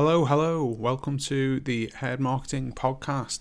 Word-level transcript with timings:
Hello, 0.00 0.18
hello. 0.26 0.64
Welcome 0.64 1.18
to 1.26 1.58
the 1.58 1.90
Head 1.96 2.20
Marketing 2.20 2.72
Podcast. 2.72 3.40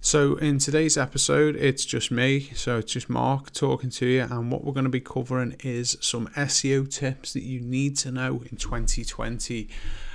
So, 0.00 0.36
in 0.36 0.60
today's 0.60 0.96
episode, 0.96 1.56
it's 1.56 1.84
just 1.84 2.12
me. 2.12 2.52
So, 2.54 2.78
it's 2.78 2.92
just 2.92 3.10
Mark 3.10 3.52
talking 3.52 3.90
to 3.90 4.06
you. 4.06 4.20
And 4.20 4.52
what 4.52 4.62
we're 4.62 4.72
going 4.72 4.84
to 4.84 4.88
be 4.88 5.00
covering 5.00 5.56
is 5.64 5.96
some 6.00 6.28
SEO 6.28 6.88
tips 6.88 7.32
that 7.32 7.42
you 7.42 7.60
need 7.60 7.96
to 7.96 8.12
know 8.12 8.44
in 8.48 8.56
2020. 8.56 9.68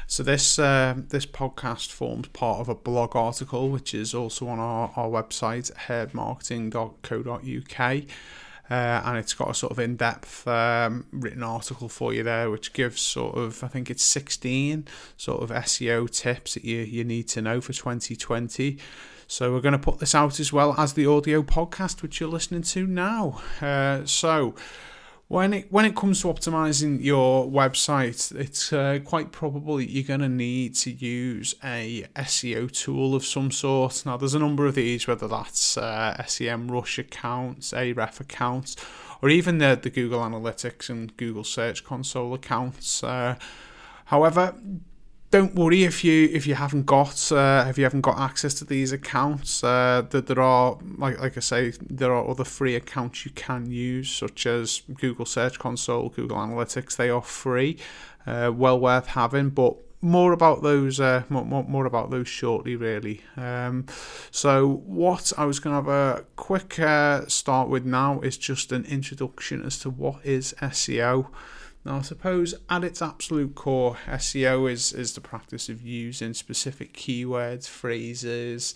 So, 0.07 0.23
this 0.23 0.57
uh, 0.57 0.95
this 1.09 1.25
podcast 1.25 1.91
forms 1.91 2.29
part 2.29 2.61
of 2.61 2.69
a 2.69 2.75
blog 2.75 3.13
article, 3.13 3.67
which 3.67 3.93
is 3.93 4.13
also 4.13 4.47
on 4.47 4.59
our, 4.59 4.93
our 4.95 5.09
website, 5.09 5.73
headmarketing.co.uk. 5.73 8.03
Uh, 8.69 9.01
and 9.05 9.17
it's 9.17 9.33
got 9.33 9.49
a 9.49 9.53
sort 9.53 9.71
of 9.71 9.79
in-depth 9.79 10.47
um, 10.47 11.05
written 11.11 11.43
article 11.43 11.87
for 11.87 12.13
you 12.13 12.23
there, 12.23 12.49
which 12.49 12.73
gives 12.73 12.99
sort 12.99 13.37
of 13.37 13.63
I 13.63 13.67
think 13.67 13.91
it's 13.91 14.03
16 14.03 14.87
sort 15.17 15.43
of 15.43 15.49
SEO 15.51 16.09
tips 16.09 16.55
that 16.55 16.65
you 16.65 16.77
you 16.79 17.03
need 17.03 17.27
to 17.29 17.41
know 17.41 17.61
for 17.61 17.73
2020. 17.73 18.77
So 19.27 19.51
we're 19.51 19.61
going 19.61 19.73
to 19.73 19.79
put 19.79 19.99
this 19.99 20.13
out 20.13 20.39
as 20.39 20.53
well 20.53 20.75
as 20.77 20.93
the 20.93 21.07
audio 21.07 21.41
podcast, 21.41 22.01
which 22.01 22.19
you're 22.19 22.29
listening 22.29 22.61
to 22.63 22.85
now. 22.85 23.41
Uh, 23.61 24.05
so 24.05 24.55
when 25.27 25.53
it 25.53 25.71
when 25.71 25.85
it 25.85 25.95
comes 25.95 26.21
to 26.21 26.27
optimizing 26.27 27.03
your 27.03 27.47
website, 27.47 28.33
it's 28.35 28.71
uh, 28.71 28.99
quite 29.03 29.31
probable 29.31 29.77
that 29.77 29.89
you're 29.89 30.03
going 30.03 30.19
to 30.19 30.29
need 30.29 30.75
to 30.75 30.91
use 30.91 31.55
a 31.63 32.05
SEO 32.15 32.71
tool 32.71 33.15
of 33.15 33.25
some 33.25 33.49
sort. 33.49 34.05
Now, 34.05 34.17
there's 34.17 34.35
a 34.35 34.39
number 34.39 34.67
of 34.67 34.75
these, 34.75 35.07
whether 35.07 35.27
that's 35.27 35.77
uh, 35.77 36.15
SEMrush 36.19 36.99
accounts, 36.99 37.71
Ahrefs 37.71 38.19
accounts, 38.19 38.75
or 39.21 39.29
even 39.29 39.57
the 39.57 39.79
the 39.81 39.89
Google 39.89 40.21
Analytics 40.21 40.89
and 40.89 41.15
Google 41.17 41.43
Search 41.43 41.83
Console 41.83 42.35
accounts. 42.35 43.03
Uh, 43.03 43.35
however, 44.05 44.53
don't 45.31 45.55
worry 45.55 45.83
if 45.83 46.03
you 46.03 46.29
if 46.31 46.47
you 46.47 46.55
haven't 46.55 46.85
got 46.85 47.31
uh, 47.31 47.65
if 47.67 47.77
you 47.77 47.83
haven't 47.83 48.01
got 48.01 48.17
access 48.17 48.53
to 48.55 48.65
these 48.65 48.91
accounts. 48.91 49.63
Uh, 49.63 50.03
that 50.09 50.27
there 50.27 50.41
are 50.41 50.77
like 50.97 51.19
like 51.19 51.37
I 51.37 51.39
say, 51.41 51.73
there 51.81 52.13
are 52.13 52.29
other 52.29 52.43
free 52.43 52.75
accounts 52.75 53.25
you 53.25 53.31
can 53.31 53.69
use, 53.71 54.09
such 54.09 54.45
as 54.45 54.83
Google 54.93 55.25
Search 55.25 55.59
Console, 55.59 56.09
Google 56.09 56.37
Analytics. 56.37 56.95
They 56.95 57.09
are 57.09 57.21
free, 57.21 57.77
uh, 58.25 58.51
well 58.55 58.79
worth 58.79 59.07
having. 59.07 59.49
But 59.49 59.75
more 60.01 60.33
about 60.33 60.61
those 60.61 60.99
uh, 60.99 61.23
more, 61.29 61.43
more, 61.43 61.63
more 61.63 61.85
about 61.85 62.11
those 62.11 62.27
shortly 62.27 62.75
really 62.75 63.21
um, 63.37 63.85
so 64.29 64.67
what 64.85 65.33
i 65.35 65.45
was 65.45 65.59
going 65.59 65.71
to 65.71 65.89
have 65.89 66.19
a 66.19 66.23
quick 66.35 66.79
uh, 66.79 67.25
start 67.25 67.69
with 67.69 67.85
now 67.85 68.19
is 68.19 68.37
just 68.37 68.71
an 68.71 68.85
introduction 68.85 69.63
as 69.63 69.79
to 69.79 69.89
what 69.89 70.23
is 70.23 70.53
seo 70.61 71.27
now, 71.85 71.97
I 71.97 72.01
suppose 72.01 72.55
at 72.67 72.83
its 72.83 73.01
absolute 73.01 73.53
core, 73.53 73.97
SEO 74.07 74.71
is, 74.71 74.91
is 74.91 75.13
the 75.13 75.21
practice 75.21 75.69
of 75.69 75.83
using 75.83 76.33
specific 76.33 76.93
keywords, 76.93 77.69
phrases, 77.69 78.73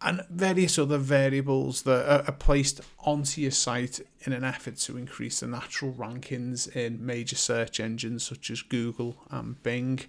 and 0.00 0.24
various 0.30 0.78
other 0.78 0.96
variables 0.96 1.82
that 1.82 2.08
are, 2.08 2.24
are 2.26 2.32
placed 2.32 2.80
onto 3.00 3.42
your 3.42 3.50
site 3.50 4.00
in 4.20 4.32
an 4.32 4.44
effort 4.44 4.76
to 4.76 4.96
increase 4.96 5.40
the 5.40 5.46
natural 5.46 5.92
rankings 5.92 6.74
in 6.74 7.04
major 7.04 7.36
search 7.36 7.80
engines 7.80 8.24
such 8.24 8.50
as 8.50 8.62
Google 8.62 9.16
and 9.30 9.62
Bing. 9.62 10.00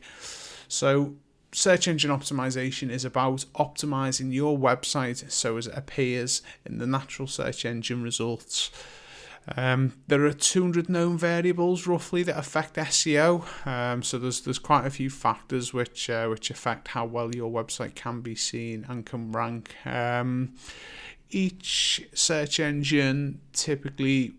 So, 0.69 1.15
search 1.51 1.89
engine 1.89 2.11
optimization 2.11 2.89
is 2.89 3.03
about 3.03 3.43
optimizing 3.55 4.33
your 4.33 4.57
website 4.57 5.29
so 5.29 5.57
as 5.57 5.67
it 5.67 5.77
appears 5.77 6.41
in 6.65 6.77
the 6.77 6.87
natural 6.87 7.27
search 7.27 7.65
engine 7.65 8.01
results. 8.01 8.71
Um, 9.55 9.93
there 10.07 10.25
are 10.25 10.33
200 10.33 10.89
known 10.89 11.17
variables 11.17 11.87
roughly 11.87 12.23
that 12.23 12.37
affect 12.37 12.75
SEO. 12.75 13.45
Um, 13.65 14.03
so 14.03 14.17
there's 14.17 14.41
there's 14.41 14.59
quite 14.59 14.85
a 14.85 14.89
few 14.89 15.09
factors 15.09 15.73
which 15.73 16.09
uh, 16.09 16.27
which 16.27 16.49
affect 16.49 16.89
how 16.89 17.05
well 17.05 17.33
your 17.33 17.51
website 17.51 17.95
can 17.95 18.21
be 18.21 18.35
seen 18.35 18.85
and 18.89 19.05
can 19.05 19.31
rank. 19.31 19.75
Um, 19.85 20.55
each 21.29 22.07
search 22.13 22.59
engine 22.59 23.41
typically 23.53 24.33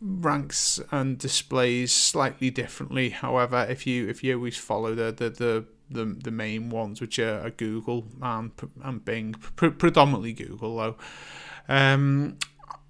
ranks 0.00 0.80
and 0.90 1.18
displays 1.18 1.92
slightly 1.92 2.50
differently. 2.50 3.10
However, 3.10 3.66
if 3.68 3.86
you 3.86 4.08
if 4.08 4.22
you 4.22 4.36
always 4.36 4.56
follow 4.56 4.94
the 4.94 5.10
the, 5.12 5.30
the 5.30 5.64
the, 5.90 6.04
the 6.04 6.30
main 6.30 6.70
ones, 6.70 7.00
which 7.00 7.18
are, 7.18 7.40
are 7.40 7.50
Google 7.50 8.06
and 8.22 8.52
and 8.82 9.04
Bing, 9.04 9.34
pre- 9.56 9.70
predominantly 9.70 10.32
Google 10.32 10.76
though. 10.76 10.96
Um, 11.68 12.38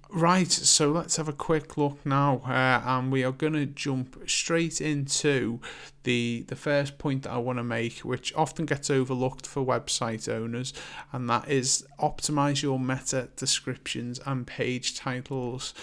Right, 0.09 0.51
so 0.51 0.91
let's 0.91 1.17
have 1.17 1.27
a 1.27 1.33
quick 1.33 1.77
look 1.77 2.05
now, 2.05 2.41
uh, 2.45 2.81
and 2.85 3.11
we 3.11 3.23
are 3.23 3.31
going 3.31 3.53
to 3.53 3.65
jump 3.65 4.29
straight 4.29 4.79
into 4.79 5.59
the 6.03 6.45
the 6.47 6.55
first 6.55 6.99
point 6.99 7.23
that 7.23 7.31
I 7.31 7.37
want 7.37 7.57
to 7.57 7.63
make, 7.63 7.99
which 7.99 8.33
often 8.35 8.65
gets 8.65 8.89
overlooked 8.89 9.47
for 9.47 9.65
website 9.65 10.31
owners, 10.31 10.73
and 11.11 11.29
that 11.29 11.49
is 11.49 11.85
optimize 11.99 12.61
your 12.61 12.79
meta 12.79 13.29
descriptions 13.35 14.19
and 14.25 14.45
page 14.45 14.95
titles. 14.95 15.73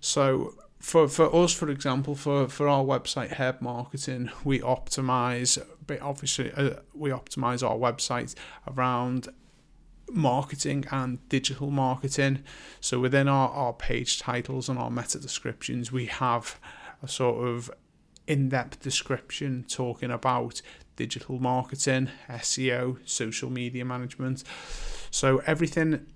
So 0.00 0.54
for 0.78 1.08
for 1.08 1.34
us, 1.34 1.52
for 1.52 1.70
example, 1.70 2.14
for 2.14 2.48
for 2.48 2.68
our 2.68 2.84
website 2.84 3.30
Head 3.30 3.62
Marketing, 3.62 4.30
we 4.44 4.60
optimize, 4.60 5.58
but 5.86 6.00
obviously 6.02 6.52
uh, 6.52 6.74
we 6.94 7.10
optimize 7.10 7.66
our 7.66 7.76
website 7.76 8.34
around 8.68 9.28
marketing 10.10 10.84
and 10.90 11.26
digital 11.28 11.70
marketing. 11.70 12.42
So 12.80 12.98
within 13.00 13.28
our, 13.28 13.48
our 13.50 13.72
page 13.72 14.18
titles 14.18 14.68
and 14.68 14.78
our 14.78 14.90
meta 14.90 15.18
descriptions, 15.18 15.90
we 15.92 16.06
have 16.06 16.58
a 17.02 17.08
sort 17.08 17.46
of 17.46 17.70
in 18.26 18.48
depth 18.48 18.80
description 18.80 19.64
talking 19.68 20.10
about 20.10 20.62
digital 20.96 21.38
marketing, 21.38 22.10
SEO, 22.28 22.98
social 23.04 23.50
media 23.50 23.84
management. 23.84 24.44
So 25.10 25.42
everything 25.46 26.06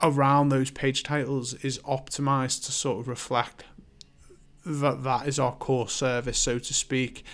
around 0.00 0.48
those 0.48 0.70
page 0.70 1.02
titles 1.02 1.54
is 1.54 1.78
optimized 1.80 2.64
to 2.66 2.72
sort 2.72 3.00
of 3.00 3.08
reflect 3.08 3.64
that 4.64 5.02
that 5.02 5.26
is 5.26 5.38
our 5.38 5.54
core 5.54 5.88
service, 5.88 6.38
so 6.38 6.58
to 6.58 6.74
speak. 6.74 7.24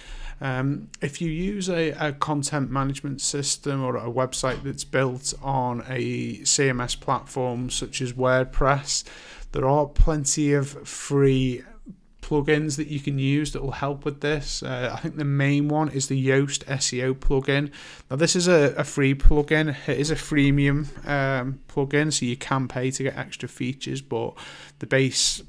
Um, 0.41 0.89
if 1.01 1.21
you 1.21 1.31
use 1.31 1.69
a, 1.69 1.91
a 1.91 2.13
content 2.13 2.71
management 2.71 3.21
system 3.21 3.83
or 3.83 3.97
a 3.97 4.11
website 4.11 4.63
that's 4.63 4.85
built 4.85 5.35
on 5.43 5.85
a 5.89 6.39
CMS 6.39 6.99
platform 6.99 7.71
such 7.71 8.01
as 8.01 8.13
WordPress, 8.13 9.05
there 9.53 9.67
are 9.69 9.87
plenty 9.87 10.53
of 10.53 10.87
free 10.87 11.63
plugins 12.29 12.77
that 12.77 12.89
you 12.89 13.01
can 13.01 13.19
use 13.19 13.53
that 13.53 13.63
will 13.63 13.73
help 13.73 14.05
with 14.05 14.21
this. 14.21 14.63
Uh, 14.63 14.91
I 14.93 15.01
think 15.01 15.17
the 15.17 15.25
main 15.25 15.69
one 15.69 15.89
is 15.89 16.09
the 16.09 16.27
Yoast 16.29 16.65
SEO 16.67 17.15
plugin. 17.15 17.71
Now, 18.11 18.17
this 18.17 18.37
is 18.37 18.49
a, 18.49 18.75
a 18.77 18.85
free 18.85 19.15
plugin, 19.15 19.75
it 19.89 19.99
is 19.99 20.11
a 20.11 20.15
freemium 20.15 20.87
um, 21.09 21.61
plugin, 21.69 22.13
so 22.13 22.27
you 22.27 22.37
can 22.37 22.69
pay 22.69 22.91
to 22.91 23.03
get 23.03 23.17
extra 23.17 23.49
features, 23.49 24.03
but 24.03 24.35
the 24.81 24.87
base 24.87 25.43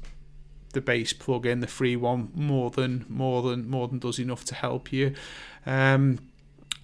the 0.72 0.80
base 0.80 1.12
plugin, 1.12 1.60
the 1.60 1.66
free 1.66 1.96
one, 1.96 2.30
more 2.34 2.70
than 2.70 3.04
more 3.08 3.42
than 3.42 3.68
more 3.68 3.88
than 3.88 3.98
does 3.98 4.18
enough 4.18 4.44
to 4.46 4.54
help 4.54 4.92
you. 4.92 5.14
Um, 5.66 6.18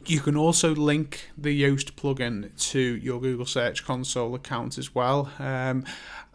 you 0.06 0.20
can 0.20 0.36
also 0.36 0.74
link 0.74 1.30
the 1.36 1.62
Yoast 1.62 1.92
plugin 1.92 2.56
to 2.70 2.78
your 2.78 3.20
Google 3.20 3.46
Search 3.46 3.84
Console 3.84 4.34
account 4.36 4.78
as 4.78 4.94
well. 4.94 5.32
Um, 5.38 5.84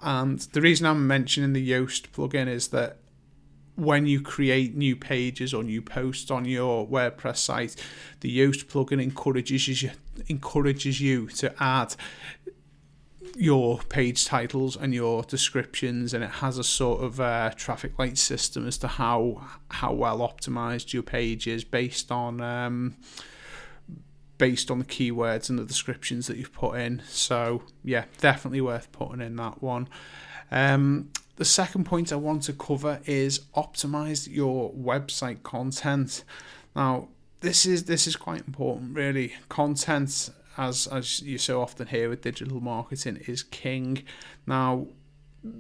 and 0.02 0.40
the 0.40 0.62
reason 0.62 0.86
I'm 0.86 1.08
mentioning 1.08 1.54
the 1.54 1.72
Yoast 1.72 2.10
plugin 2.10 2.48
is 2.48 2.70
that 2.70 2.98
when 3.76 4.06
you 4.06 4.22
create 4.22 4.76
new 4.76 4.96
pages 4.96 5.54
or 5.54 5.64
new 5.64 5.82
posts 5.82 6.30
on 6.30 6.46
your 6.46 6.86
WordPress 6.86 7.38
site, 7.38 7.76
the 8.20 8.38
Yoast 8.38 8.66
plugin 8.66 9.02
encourages 9.02 9.82
you 9.82 9.92
encourages 10.28 11.00
you 11.00 11.28
to 11.28 11.54
add 11.64 11.96
your 13.36 13.80
page 13.90 14.26
titles 14.26 14.76
and 14.76 14.94
your 14.94 15.24
descriptions 15.24 16.14
and 16.14 16.24
it 16.24 16.30
has 16.30 16.58
a 16.58 16.64
sort 16.64 17.04
of 17.04 17.20
uh, 17.20 17.52
traffic 17.56 17.98
light 17.98 18.18
system 18.18 18.68
as 18.68 18.78
to 18.78 18.88
how 18.88 19.42
how 19.70 19.94
well 19.94 20.20
optimized 20.20 20.94
your 20.94 21.04
page 21.04 21.48
is 21.48 21.64
based 21.64 22.12
on 22.12 22.42
um, 22.42 22.96
based 24.38 24.72
on 24.72 24.80
the 24.80 24.86
keywords 24.86 25.50
and 25.50 25.60
the 25.60 25.66
descriptions 25.66 26.28
that 26.28 26.38
you've 26.38 26.54
put 26.54 26.78
in. 26.78 27.02
So 27.08 27.64
yeah 27.84 28.06
definitely 28.20 28.62
worth 28.62 28.92
putting 28.92 29.22
in 29.22 29.36
that 29.38 29.62
one. 29.62 29.88
Um, 30.52 31.10
the 31.38 31.46
second 31.46 31.86
point 31.86 32.12
I 32.12 32.18
want 32.18 32.44
to 32.44 32.54
cover 32.54 33.00
is 33.06 33.40
optimize 33.56 34.28
your 34.34 34.72
website 34.74 35.44
content. 35.44 36.24
Now 36.76 37.08
this 37.40 37.66
is 37.66 37.86
this 37.86 38.08
is 38.08 38.16
quite 38.16 38.46
important 38.48 38.96
really. 38.96 39.34
Content 39.50 40.30
as 40.58 40.88
as 40.88 41.22
you 41.22 41.38
so 41.38 41.62
often 41.62 41.88
hear 41.88 42.10
with 42.10 42.22
digital 42.22 42.60
marketing, 42.60 43.18
is 43.28 43.44
king. 43.44 44.04
Now, 44.46 44.88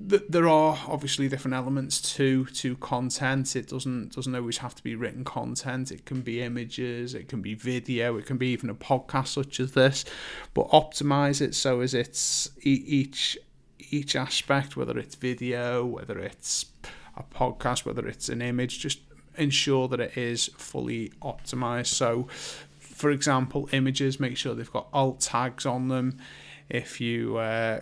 th- 0.09 0.23
there 0.29 0.47
are 0.47 0.77
obviously 0.87 1.27
different 1.27 1.55
elements 1.55 2.01
to 2.15 2.45
to 2.45 2.75
content. 2.77 3.55
It 3.55 3.67
doesn't 3.67 4.15
doesn't 4.15 4.35
always 4.35 4.59
have 4.59 4.75
to 4.75 4.83
be 4.83 4.95
written 4.95 5.23
content. 5.23 5.91
It 5.91 6.05
can 6.05 6.21
be 6.21 6.41
images. 6.41 7.13
It 7.13 7.27
can 7.27 7.41
be 7.41 7.53
video. 7.53 8.17
It 8.17 8.25
can 8.25 8.37
be 8.37 8.47
even 8.47 8.69
a 8.69 8.75
podcast 8.75 9.27
such 9.27 9.59
as 9.59 9.73
this. 9.73 10.05
But 10.53 10.69
optimize 10.69 11.41
it 11.41 11.55
so 11.55 11.81
as 11.81 11.93
it's 11.93 12.49
each 12.61 13.37
each 13.79 14.15
aspect, 14.15 14.77
whether 14.77 14.97
it's 14.97 15.15
video, 15.15 15.85
whether 15.85 16.17
it's 16.19 16.65
a 17.17 17.23
podcast, 17.23 17.85
whether 17.85 18.07
it's 18.07 18.29
an 18.29 18.41
image, 18.41 18.79
just 18.79 18.99
ensure 19.37 19.87
that 19.87 19.99
it 19.99 20.17
is 20.17 20.47
fully 20.57 21.09
optimized. 21.21 21.87
So 21.87 22.27
for 23.01 23.09
example, 23.09 23.67
images, 23.71 24.19
make 24.19 24.37
sure 24.37 24.53
they've 24.53 24.71
got 24.71 24.87
alt 24.93 25.21
tags 25.21 25.65
on 25.65 25.87
them. 25.87 26.19
If 26.69 27.01
you 27.01 27.37
uh, 27.37 27.79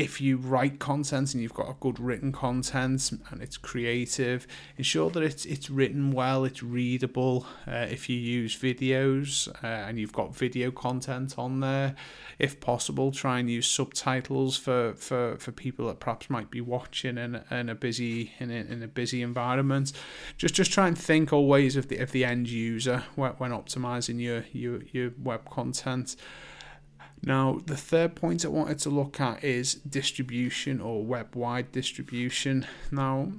if 0.00 0.18
you 0.18 0.38
write 0.38 0.78
content 0.78 1.34
and 1.34 1.42
you've 1.42 1.52
got 1.52 1.68
a 1.68 1.76
good 1.78 2.00
written 2.00 2.32
content 2.32 3.10
and 3.30 3.42
it's 3.42 3.58
creative, 3.58 4.46
ensure 4.78 5.10
that 5.10 5.22
it's 5.22 5.44
it's 5.44 5.68
written 5.68 6.10
well, 6.10 6.46
it's 6.46 6.62
readable. 6.62 7.46
Uh, 7.68 7.86
if 7.90 8.08
you 8.08 8.16
use 8.16 8.56
videos 8.56 9.46
uh, 9.62 9.66
and 9.66 9.98
you've 9.98 10.14
got 10.14 10.34
video 10.34 10.70
content 10.70 11.34
on 11.36 11.60
there, 11.60 11.94
if 12.38 12.60
possible, 12.60 13.12
try 13.12 13.38
and 13.40 13.50
use 13.50 13.66
subtitles 13.66 14.56
for, 14.56 14.94
for, 14.94 15.36
for 15.36 15.52
people 15.52 15.86
that 15.88 16.00
perhaps 16.00 16.30
might 16.30 16.50
be 16.50 16.62
watching 16.62 17.18
in, 17.18 17.42
in 17.50 17.68
a 17.68 17.74
busy 17.74 18.32
in 18.40 18.50
a, 18.50 18.54
in 18.54 18.82
a 18.82 18.88
busy 18.88 19.20
environment. 19.20 19.92
Just 20.38 20.54
just 20.54 20.72
try 20.72 20.88
and 20.88 20.96
think 20.96 21.30
always 21.30 21.76
of 21.76 21.88
the 21.88 21.98
of 21.98 22.12
the 22.12 22.24
end 22.24 22.48
user 22.48 23.04
when, 23.16 23.32
when 23.32 23.50
optimizing 23.50 24.18
your 24.18 24.46
your 24.52 24.80
your 24.92 25.12
web 25.22 25.50
content. 25.50 26.16
Now, 27.22 27.60
the 27.66 27.76
third 27.76 28.14
point 28.14 28.44
I 28.44 28.48
wanted 28.48 28.78
to 28.80 28.90
look 28.90 29.20
at 29.20 29.44
is 29.44 29.74
distribution 29.74 30.80
or 30.80 31.04
web 31.04 31.34
wide 31.34 31.70
distribution. 31.70 32.66
Now, 32.90 33.32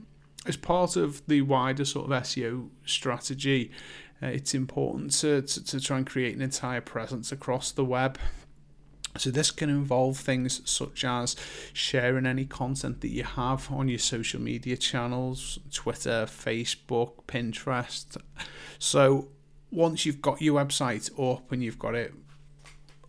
as 0.45 0.55
part 0.57 0.95
of 0.95 1.25
the 1.27 1.41
wider 1.41 1.85
sort 1.85 2.11
of 2.11 2.23
SEO 2.23 2.69
strategy, 2.85 3.71
uh, 4.21 4.27
it's 4.27 4.53
important 4.53 5.11
to, 5.11 5.41
to, 5.41 5.63
to 5.65 5.79
try 5.79 5.97
and 5.97 6.05
create 6.05 6.35
an 6.35 6.41
entire 6.41 6.81
presence 6.81 7.31
across 7.31 7.71
the 7.71 7.85
web. 7.85 8.19
So, 9.17 9.29
this 9.29 9.51
can 9.51 9.69
involve 9.69 10.17
things 10.17 10.61
such 10.69 11.03
as 11.03 11.35
sharing 11.73 12.25
any 12.25 12.45
content 12.45 13.01
that 13.01 13.09
you 13.09 13.23
have 13.23 13.69
on 13.71 13.89
your 13.89 13.99
social 13.99 14.39
media 14.39 14.77
channels 14.77 15.59
Twitter, 15.71 16.25
Facebook, 16.27 17.25
Pinterest. 17.27 18.15
So, 18.79 19.27
once 19.69 20.05
you've 20.05 20.21
got 20.21 20.41
your 20.41 20.63
website 20.63 21.09
up 21.19 21.51
and 21.51 21.63
you've 21.63 21.79
got 21.79 21.95
it 21.95 22.13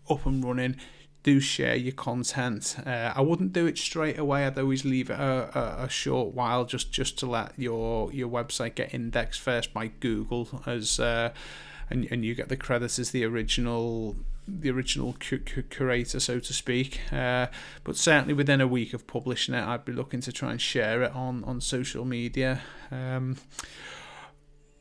up 0.08 0.26
and 0.26 0.44
running, 0.44 0.76
do 1.22 1.38
share 1.38 1.76
your 1.76 1.93
content. 1.93 2.76
Uh, 2.84 3.12
I 3.14 3.20
wouldn't 3.20 3.52
do 3.52 3.66
it 3.66 3.78
straight 3.78 4.19
away. 4.19 4.44
I'd 4.44 4.58
always 4.58 4.84
leave 4.84 5.10
it 5.10 5.19
a, 5.19 5.58
a, 5.58 5.84
a, 5.84 5.88
short 5.88 6.34
while 6.34 6.64
just, 6.64 6.93
just 6.93 7.19
to 7.20 7.26
let 7.26 7.52
your 7.56 8.12
your 8.12 8.28
website 8.28 8.75
get 8.75 8.93
indexed 8.93 9.40
first 9.40 9.72
by 9.72 9.88
Google 9.88 10.62
as 10.66 10.99
uh, 10.99 11.32
and 11.90 12.08
and 12.10 12.25
you 12.25 12.34
get 12.34 12.49
the 12.49 12.56
credit 12.56 12.99
as 12.99 13.12
the 13.12 13.25
original 13.25 14.16
the 14.49 14.70
original 14.70 15.14
cu- 15.20 15.38
cu- 15.38 15.62
curator, 15.62 16.19
so 16.19 16.40
to 16.40 16.52
speak. 16.52 17.00
Uh, 17.12 17.46
but 17.84 17.96
certainly 17.96 18.34
within 18.34 18.60
a 18.60 18.66
week 18.66 18.93
of 18.93 19.06
publishing 19.06 19.55
it, 19.55 19.62
I'd 19.62 19.84
be 19.84 19.93
looking 19.93 20.20
to 20.22 20.32
try 20.32 20.50
and 20.50 20.60
share 20.60 21.02
it 21.02 21.12
on 21.14 21.44
on 21.44 21.60
social 21.60 22.05
media. 22.05 22.60
Um, 22.90 23.37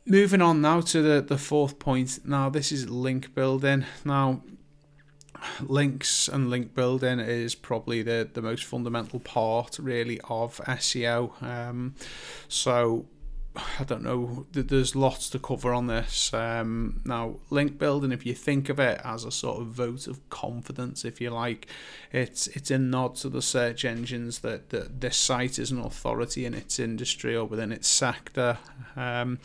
moving 0.08 0.42
on 0.42 0.62
now 0.62 0.82
to 0.82 1.02
the, 1.04 1.22
the 1.22 1.38
fourth 1.38 1.78
point. 1.78 2.20
Now 2.26 2.50
this 2.50 2.72
is 2.72 2.90
link 2.90 3.36
building. 3.36 3.86
Now 4.04 4.42
links 5.62 6.28
and 6.28 6.50
link 6.50 6.76
building 6.76 7.20
is 7.20 7.56
probably 7.56 8.04
the, 8.04 8.30
the 8.32 8.42
most 8.42 8.64
fundamental 8.66 9.20
part 9.20 9.80
really 9.80 10.20
of 10.30 10.58
SEO. 10.58 11.42
Um, 11.42 11.96
so 12.48 13.06
I 13.80 13.84
don't 13.84 14.04
know. 14.04 14.46
There's 14.54 14.96
lots 14.96 15.30
to 15.32 15.40
cover 15.40 15.74
on 15.74 15.88
this. 15.88 16.34
Um, 16.34 17.02
now, 17.04 17.36
link 17.50 17.78
building, 17.78 18.14
if 18.14 18.26
you 18.26 18.34
think 18.34 18.70
of 18.70 18.80
it 18.80 19.02
as 19.04 19.26
a 19.26 19.32
sort 19.32 19.60
of 19.60 19.68
vote 19.68 20.08
of 20.08 20.30
confidence, 20.30 21.04
if 21.04 21.20
you 21.20 21.32
like, 21.32 21.68
it's 22.14 22.48
it's 22.48 22.72
a 22.72 22.78
nod 22.78 23.16
to 23.18 23.30
the 23.30 23.42
search 23.42 23.84
engines 23.84 24.40
that, 24.40 24.70
that 24.70 25.02
this 25.02 25.18
site 25.18 25.60
is 25.60 25.70
an 25.70 25.80
authority 25.80 26.46
in 26.46 26.54
its 26.54 26.80
industry 26.80 27.36
or 27.36 27.44
within 27.44 27.74
its 27.74 27.90
sector. 27.90 28.58
Um, 28.96 29.40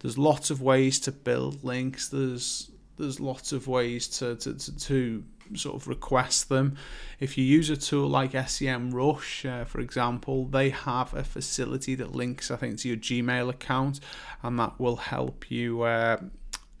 there's 0.00 0.18
lots 0.18 0.50
of 0.50 0.60
ways 0.60 0.98
to 1.00 1.12
build 1.12 1.62
links. 1.62 2.08
There's 2.08 2.70
there's 2.98 3.20
lots 3.20 3.52
of 3.52 3.66
ways 3.66 4.08
to 4.18 4.36
to, 4.36 4.54
to, 4.54 4.76
to 4.78 5.24
sort 5.54 5.76
of 5.76 5.88
request 5.88 6.48
them. 6.48 6.76
If 7.20 7.36
you 7.36 7.44
use 7.44 7.70
a 7.70 7.76
tool 7.76 8.08
like 8.08 8.32
SEMrush, 8.32 9.48
uh, 9.48 9.64
for 9.64 9.80
example, 9.80 10.46
they 10.46 10.70
have 10.70 11.12
a 11.14 11.22
facility 11.22 11.94
that 11.96 12.12
links, 12.12 12.50
I 12.50 12.56
think, 12.56 12.78
to 12.78 12.88
your 12.88 12.96
Gmail 12.96 13.50
account, 13.50 14.00
and 14.42 14.58
that 14.58 14.78
will 14.80 14.96
help 14.96 15.50
you. 15.50 15.82
Uh, 15.82 16.18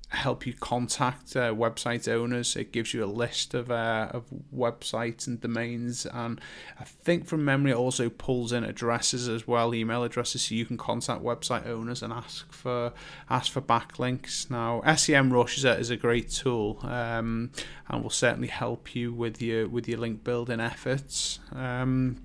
help 0.08 0.46
you 0.46 0.52
contact 0.52 1.34
uh, 1.36 1.52
website 1.52 2.08
owners. 2.08 2.56
It 2.56 2.72
gives 2.72 2.94
you 2.94 3.04
a 3.04 3.06
list 3.06 3.54
of 3.54 3.70
uh, 3.70 4.08
of 4.12 4.24
websites 4.54 5.26
and 5.26 5.40
domains, 5.40 6.06
and 6.06 6.40
I 6.78 6.84
think 6.84 7.26
from 7.26 7.44
memory 7.44 7.72
it 7.72 7.76
also 7.76 8.08
pulls 8.08 8.52
in 8.52 8.64
addresses 8.64 9.28
as 9.28 9.46
well, 9.46 9.74
email 9.74 10.04
addresses, 10.04 10.42
so 10.42 10.54
you 10.54 10.66
can 10.66 10.76
contact 10.76 11.22
website 11.22 11.66
owners 11.66 12.02
and 12.02 12.12
ask 12.12 12.52
for 12.52 12.92
ask 13.28 13.52
for 13.52 13.60
backlinks. 13.60 14.50
Now, 14.50 14.82
SEMrush 14.84 15.58
is 15.58 15.64
a, 15.64 15.78
is 15.78 15.90
a 15.90 15.96
great 15.96 16.30
tool, 16.30 16.78
um, 16.82 17.50
and 17.88 18.02
will 18.02 18.10
certainly 18.10 18.48
help 18.48 18.94
you 18.94 19.12
with 19.12 19.40
your 19.42 19.68
with 19.68 19.88
your 19.88 19.98
link 19.98 20.24
building 20.24 20.60
efforts. 20.60 21.40
Um, 21.52 22.22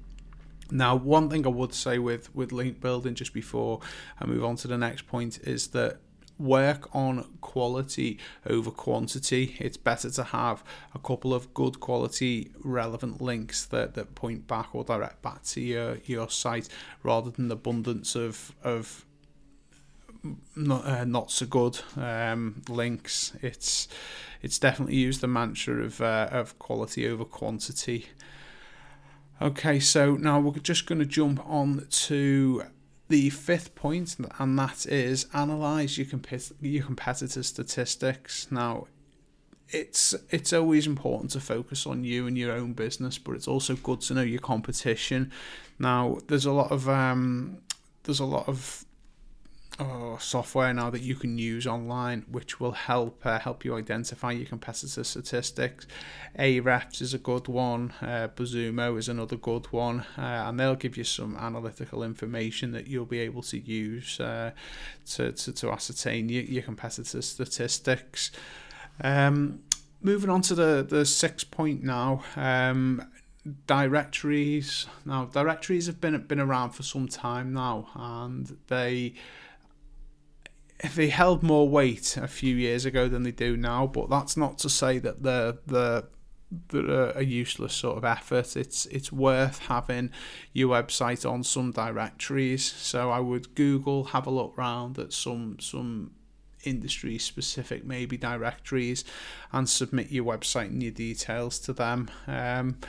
now, 0.71 0.95
one 0.95 1.29
thing 1.29 1.45
I 1.47 1.49
would 1.49 1.73
say 1.73 1.97
with, 1.97 2.33
with 2.35 2.51
link 2.51 2.79
building 2.79 3.15
just 3.15 3.33
before 3.33 3.79
I 4.19 4.27
move 4.27 4.43
on 4.43 4.55
to 4.57 4.67
the 4.67 4.77
next 4.77 5.07
point 5.07 5.39
is 5.39 5.69
that 5.69 5.97
work 6.39 6.93
on 6.95 7.25
quality 7.41 8.17
over 8.47 8.71
quantity. 8.71 9.57
It's 9.59 9.77
better 9.77 10.09
to 10.09 10.23
have 10.23 10.63
a 10.95 10.99
couple 10.99 11.33
of 11.33 11.53
good 11.53 11.79
quality 11.79 12.51
relevant 12.63 13.21
links 13.21 13.65
that, 13.65 13.93
that 13.95 14.15
point 14.15 14.47
back 14.47 14.73
or 14.73 14.83
direct 14.83 15.21
back 15.21 15.43
to 15.43 15.61
your, 15.61 15.97
your 16.05 16.29
site 16.29 16.69
rather 17.03 17.29
than 17.29 17.51
abundance 17.51 18.15
of 18.15 18.53
of 18.63 19.05
not 20.55 20.85
uh, 20.85 21.05
not 21.05 21.31
so 21.31 21.45
good 21.45 21.79
um, 21.97 22.61
links. 22.67 23.33
It's 23.41 23.87
it's 24.41 24.59
definitely 24.59 24.95
used 24.95 25.21
the 25.21 25.27
mantra 25.27 25.83
of 25.83 26.01
uh, 26.01 26.29
of 26.31 26.57
quality 26.59 27.07
over 27.07 27.25
quantity. 27.25 28.07
Okay, 29.41 29.79
so 29.79 30.15
now 30.15 30.39
we're 30.39 30.59
just 30.59 30.85
going 30.85 30.99
to 30.99 31.05
jump 31.05 31.41
on 31.47 31.87
to 31.89 32.63
the 33.09 33.29
fifth 33.31 33.75
point, 33.75 34.15
and 34.37 34.57
that 34.57 34.85
is 34.85 35.27
analyze 35.33 35.97
your 35.97 36.07
compet- 36.07 36.53
your 36.61 36.85
competitor 36.85 37.43
statistics. 37.43 38.51
Now, 38.51 38.87
it's 39.69 40.15
it's 40.29 40.53
always 40.53 40.87
important 40.87 41.31
to 41.31 41.39
focus 41.39 41.85
on 41.85 42.03
you 42.03 42.27
and 42.27 42.37
your 42.37 42.51
own 42.53 42.73
business, 42.73 43.17
but 43.17 43.35
it's 43.35 43.47
also 43.47 43.75
good 43.75 44.01
to 44.01 44.13
know 44.13 44.21
your 44.21 44.39
competition. 44.39 45.31
Now, 45.77 46.19
there's 46.27 46.45
a 46.45 46.51
lot 46.51 46.71
of 46.71 46.87
um, 46.87 47.57
there's 48.03 48.19
a 48.19 48.25
lot 48.25 48.47
of 48.47 48.85
oh, 49.79 50.17
software 50.19 50.73
now 50.73 50.89
that 50.89 51.01
you 51.01 51.15
can 51.15 51.37
use 51.37 51.67
online, 51.67 52.25
which 52.29 52.59
will 52.59 52.71
help 52.71 53.25
uh, 53.25 53.39
help 53.39 53.63
you 53.63 53.75
identify 53.75 54.31
your 54.31 54.45
competitor 54.45 55.03
statistics. 55.03 55.87
Ahrefs 56.37 57.01
is 57.01 57.13
a 57.13 57.17
good 57.17 57.47
one. 57.47 57.93
Uh, 58.01 58.27
BuzzSumo 58.35 58.97
is 58.97 59.09
another 59.09 59.35
good 59.35 59.71
one, 59.71 60.01
uh, 60.17 60.21
and 60.47 60.59
they'll 60.59 60.75
give 60.75 60.97
you 60.97 61.03
some 61.03 61.35
analytical 61.37 62.03
information 62.03 62.71
that 62.71 62.87
you'll 62.87 63.05
be 63.05 63.19
able 63.19 63.41
to 63.43 63.59
use 63.59 64.19
uh, 64.19 64.51
to, 65.07 65.31
to 65.31 65.51
to 65.53 65.71
ascertain 65.71 66.29
your, 66.29 66.43
your 66.43 66.63
competitor 66.63 67.21
statistics. 67.21 68.31
Um, 69.01 69.61
moving 70.01 70.29
on 70.29 70.41
to 70.43 70.55
the 70.55 70.85
the 70.87 71.05
sixth 71.05 71.51
point 71.51 71.83
now. 71.83 72.23
Um, 72.35 73.07
directories 73.65 74.85
now 75.05 75.25
directories 75.25 75.87
have 75.87 75.99
been 76.01 76.21
been 76.27 76.41
around 76.41 76.71
for 76.71 76.83
some 76.83 77.07
time 77.07 77.53
now 77.53 77.87
and 77.95 78.57
they 78.67 79.13
they 80.95 81.09
held 81.09 81.43
more 81.43 81.67
weight 81.67 82.17
a 82.17 82.27
few 82.27 82.55
years 82.55 82.85
ago 82.85 83.07
than 83.07 83.23
they 83.23 83.31
do 83.31 83.57
now, 83.57 83.87
but 83.87 84.09
that's 84.09 84.37
not 84.37 84.57
to 84.59 84.69
say 84.69 84.99
that 84.99 85.23
they're, 85.23 85.55
they're, 85.65 86.03
they're 86.69 87.11
a 87.11 87.23
useless 87.23 87.73
sort 87.73 87.97
of 87.97 88.05
effort. 88.05 88.55
It's 88.55 88.85
it's 88.87 89.11
worth 89.11 89.59
having 89.59 90.09
your 90.53 90.69
website 90.69 91.29
on 91.29 91.43
some 91.43 91.71
directories. 91.71 92.65
So 92.65 93.11
I 93.11 93.19
would 93.19 93.55
Google, 93.55 94.05
have 94.05 94.25
a 94.25 94.31
look 94.31 94.57
around 94.57 94.97
at 94.97 95.13
some 95.13 95.57
some 95.59 96.11
industry 96.63 97.17
specific 97.17 97.85
maybe 97.85 98.17
directories 98.17 99.05
and 99.53 99.69
submit 99.69 100.11
your 100.11 100.25
website 100.25 100.67
and 100.67 100.81
your 100.81 100.91
details 100.91 101.59
to 101.59 101.73
them. 101.73 102.09
Um, 102.27 102.79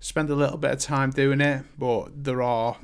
spend 0.00 0.28
a 0.30 0.34
little 0.34 0.58
bit 0.58 0.72
of 0.72 0.80
time 0.80 1.10
doing 1.10 1.40
it, 1.40 1.64
but 1.78 2.24
there 2.24 2.42
are 2.42 2.76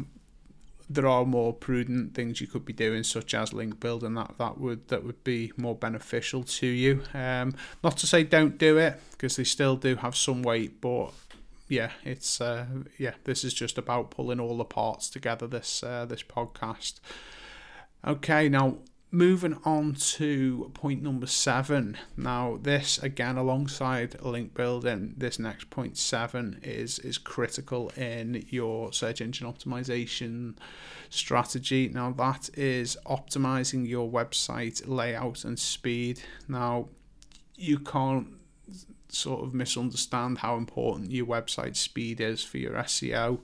there 0.95 1.07
are 1.07 1.25
more 1.25 1.53
prudent 1.53 2.15
things 2.15 2.41
you 2.41 2.47
could 2.47 2.65
be 2.65 2.73
doing, 2.73 3.03
such 3.03 3.35
as 3.35 3.53
link 3.53 3.81
building. 3.81 4.15
That 4.15 4.35
that 4.39 4.59
would 4.59 4.89
that 4.89 5.05
would 5.05 5.23
be 5.25 5.53
more 5.57 5.75
beneficial 5.75 6.43
to 6.45 6.67
you. 6.67 7.03
Um, 7.15 7.55
not 7.83 7.97
to 7.99 8.07
say 8.07 8.25
don't 8.25 8.59
do 8.59 8.79
it 8.79 9.01
because 9.13 9.37
they 9.37 9.45
still 9.45 9.77
do 9.77 9.97
have 9.97 10.17
some 10.17 10.43
weight, 10.43 10.81
but 10.81 11.13
yeah, 11.69 11.91
it's 12.05 12.41
uh, 12.41 12.67
yeah. 12.99 13.15
This 13.25 13.45
is 13.45 13.55
just 13.55 13.79
about 13.79 14.11
pulling 14.11 14.41
all 14.41 14.59
the 14.59 14.65
parts 14.65 15.09
together. 15.09 15.47
This 15.47 15.83
uh, 15.83 16.05
this 16.07 16.23
podcast. 16.23 17.01
Okay, 18.07 18.49
now 18.49 18.79
moving 19.13 19.59
on 19.65 19.93
to 19.93 20.71
point 20.73 21.03
number 21.03 21.27
seven. 21.27 21.99
Now, 22.17 22.59
this 22.61 22.99
again, 22.99 23.37
alongside 23.37 24.21
link 24.23 24.55
building, 24.55 25.15
this 25.19 25.39
next 25.39 25.69
point 25.69 25.99
seven 25.99 26.59
is 26.63 26.99
is 26.99 27.19
critical 27.19 27.91
in 27.91 28.47
your 28.49 28.93
search 28.93 29.21
engine 29.21 29.47
optimization 29.47 30.57
strategy. 31.11 31.89
Now, 31.89 32.11
that 32.13 32.49
is 32.55 32.97
optimizing 33.07 33.87
your 33.87 34.11
website 34.11 34.83
layout 34.89 35.45
and 35.45 35.59
speed. 35.59 36.23
Now, 36.49 36.89
you 37.55 37.79
can't 37.79 38.29
sort 39.11 39.45
of 39.45 39.53
misunderstand 39.53 40.39
how 40.39 40.57
important 40.57 41.11
your 41.11 41.27
website 41.27 41.77
speed 41.77 42.19
is 42.19 42.43
for 42.43 42.57
your 42.57 42.73
SEO. 42.73 43.41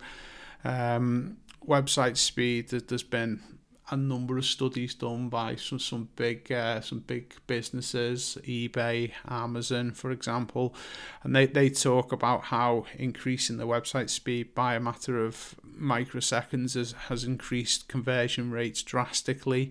Um, 0.64 1.36
website 1.66 2.16
speed, 2.16 2.70
there's 2.70 3.02
been 3.02 3.57
a 3.90 3.96
number 3.96 4.36
of 4.36 4.44
studies 4.44 4.94
done 4.94 5.28
by 5.28 5.56
some 5.56 5.78
some 5.78 6.08
big 6.16 6.52
uh, 6.52 6.80
some 6.80 7.00
big 7.00 7.34
businesses, 7.46 8.38
eBay, 8.44 9.12
Amazon, 9.28 9.92
for 9.92 10.10
example, 10.10 10.74
and 11.22 11.34
they, 11.34 11.46
they 11.46 11.70
talk 11.70 12.12
about 12.12 12.44
how 12.44 12.84
increasing 12.96 13.56
the 13.56 13.66
website 13.66 14.10
speed 14.10 14.54
by 14.54 14.74
a 14.74 14.80
matter 14.80 15.24
of 15.24 15.54
microseconds 15.80 16.74
has, 16.74 16.92
has 17.08 17.24
increased 17.24 17.88
conversion 17.88 18.50
rates 18.50 18.82
drastically. 18.82 19.70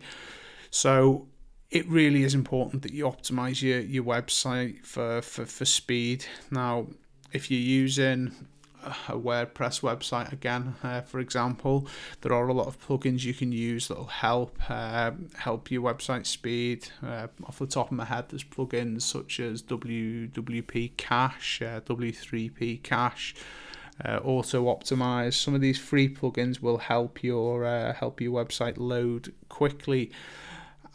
So 0.71 1.27
it 1.69 1.87
really 1.89 2.23
is 2.23 2.33
important 2.33 2.81
that 2.83 2.93
you 2.93 3.05
optimize 3.05 3.61
your, 3.61 3.81
your 3.81 4.03
website 4.03 4.85
for, 4.85 5.21
for, 5.21 5.45
for 5.45 5.65
speed. 5.65 6.25
Now, 6.49 6.87
if 7.33 7.51
you're 7.51 7.59
using 7.59 8.31
a 9.07 9.17
WordPress 9.17 9.81
website 9.81 10.31
again, 10.31 10.75
uh, 10.83 11.01
for 11.01 11.19
example, 11.19 11.87
there 12.21 12.33
are 12.33 12.47
a 12.47 12.53
lot 12.53 12.67
of 12.67 12.79
plugins 12.79 13.23
you 13.23 13.33
can 13.33 13.51
use 13.51 13.87
that'll 13.87 14.05
help 14.05 14.57
uh, 14.69 15.11
help 15.35 15.71
your 15.71 15.81
website 15.81 16.25
speed. 16.25 16.89
Uh, 17.01 17.27
off 17.45 17.59
the 17.59 17.67
top 17.67 17.91
of 17.91 17.97
my 17.97 18.05
head, 18.05 18.25
there's 18.29 18.43
plugins 18.43 19.03
such 19.03 19.39
as 19.39 19.61
WWP 19.63 20.97
Cache, 20.97 21.61
uh, 21.61 21.81
W3P 21.81 22.83
Cache. 22.83 23.35
Uh, 24.03 24.19
Autoptimize 24.19 25.33
some 25.33 25.55
of 25.55 25.61
these 25.61 25.79
free 25.79 26.07
plugins 26.07 26.61
will 26.61 26.77
help 26.77 27.23
your 27.23 27.65
uh, 27.65 27.93
help 27.93 28.21
your 28.21 28.31
website 28.31 28.75
load 28.77 29.33
quickly 29.49 30.11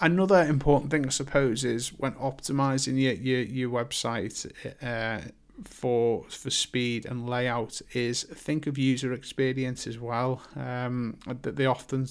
another 0.03 0.43
important 0.43 0.91
thing, 0.91 1.07
I 1.07 1.11
suppose, 1.11 1.65
is 1.65 1.91
when 1.99 2.13
optimizing 2.13 3.01
your 3.01 3.13
your, 3.15 3.41
your 3.41 3.71
website 3.71 4.47
uh, 4.83 5.29
for 5.65 6.25
for 6.29 6.51
speed 6.51 7.07
and 7.07 7.29
layout 7.29 7.81
is 7.93 8.23
think 8.23 8.67
of 8.67 8.79
user 8.79 9.13
experience 9.13 9.87
as 9.87 9.99
well. 9.99 10.43
Um, 10.57 11.19
they 11.43 11.67
often 11.67 12.09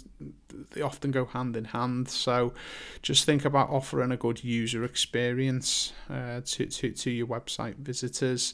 they 0.71 0.81
often 0.81 1.11
go 1.11 1.25
hand 1.25 1.55
in 1.55 1.65
hand. 1.65 2.09
So 2.09 2.53
just 3.01 3.25
think 3.25 3.45
about 3.45 3.69
offering 3.69 4.11
a 4.11 4.17
good 4.17 4.43
user 4.43 4.83
experience 4.83 5.93
uh, 6.09 6.41
to, 6.45 6.65
to 6.65 6.91
to 6.91 7.11
your 7.11 7.27
website 7.27 7.75
visitors. 7.75 8.53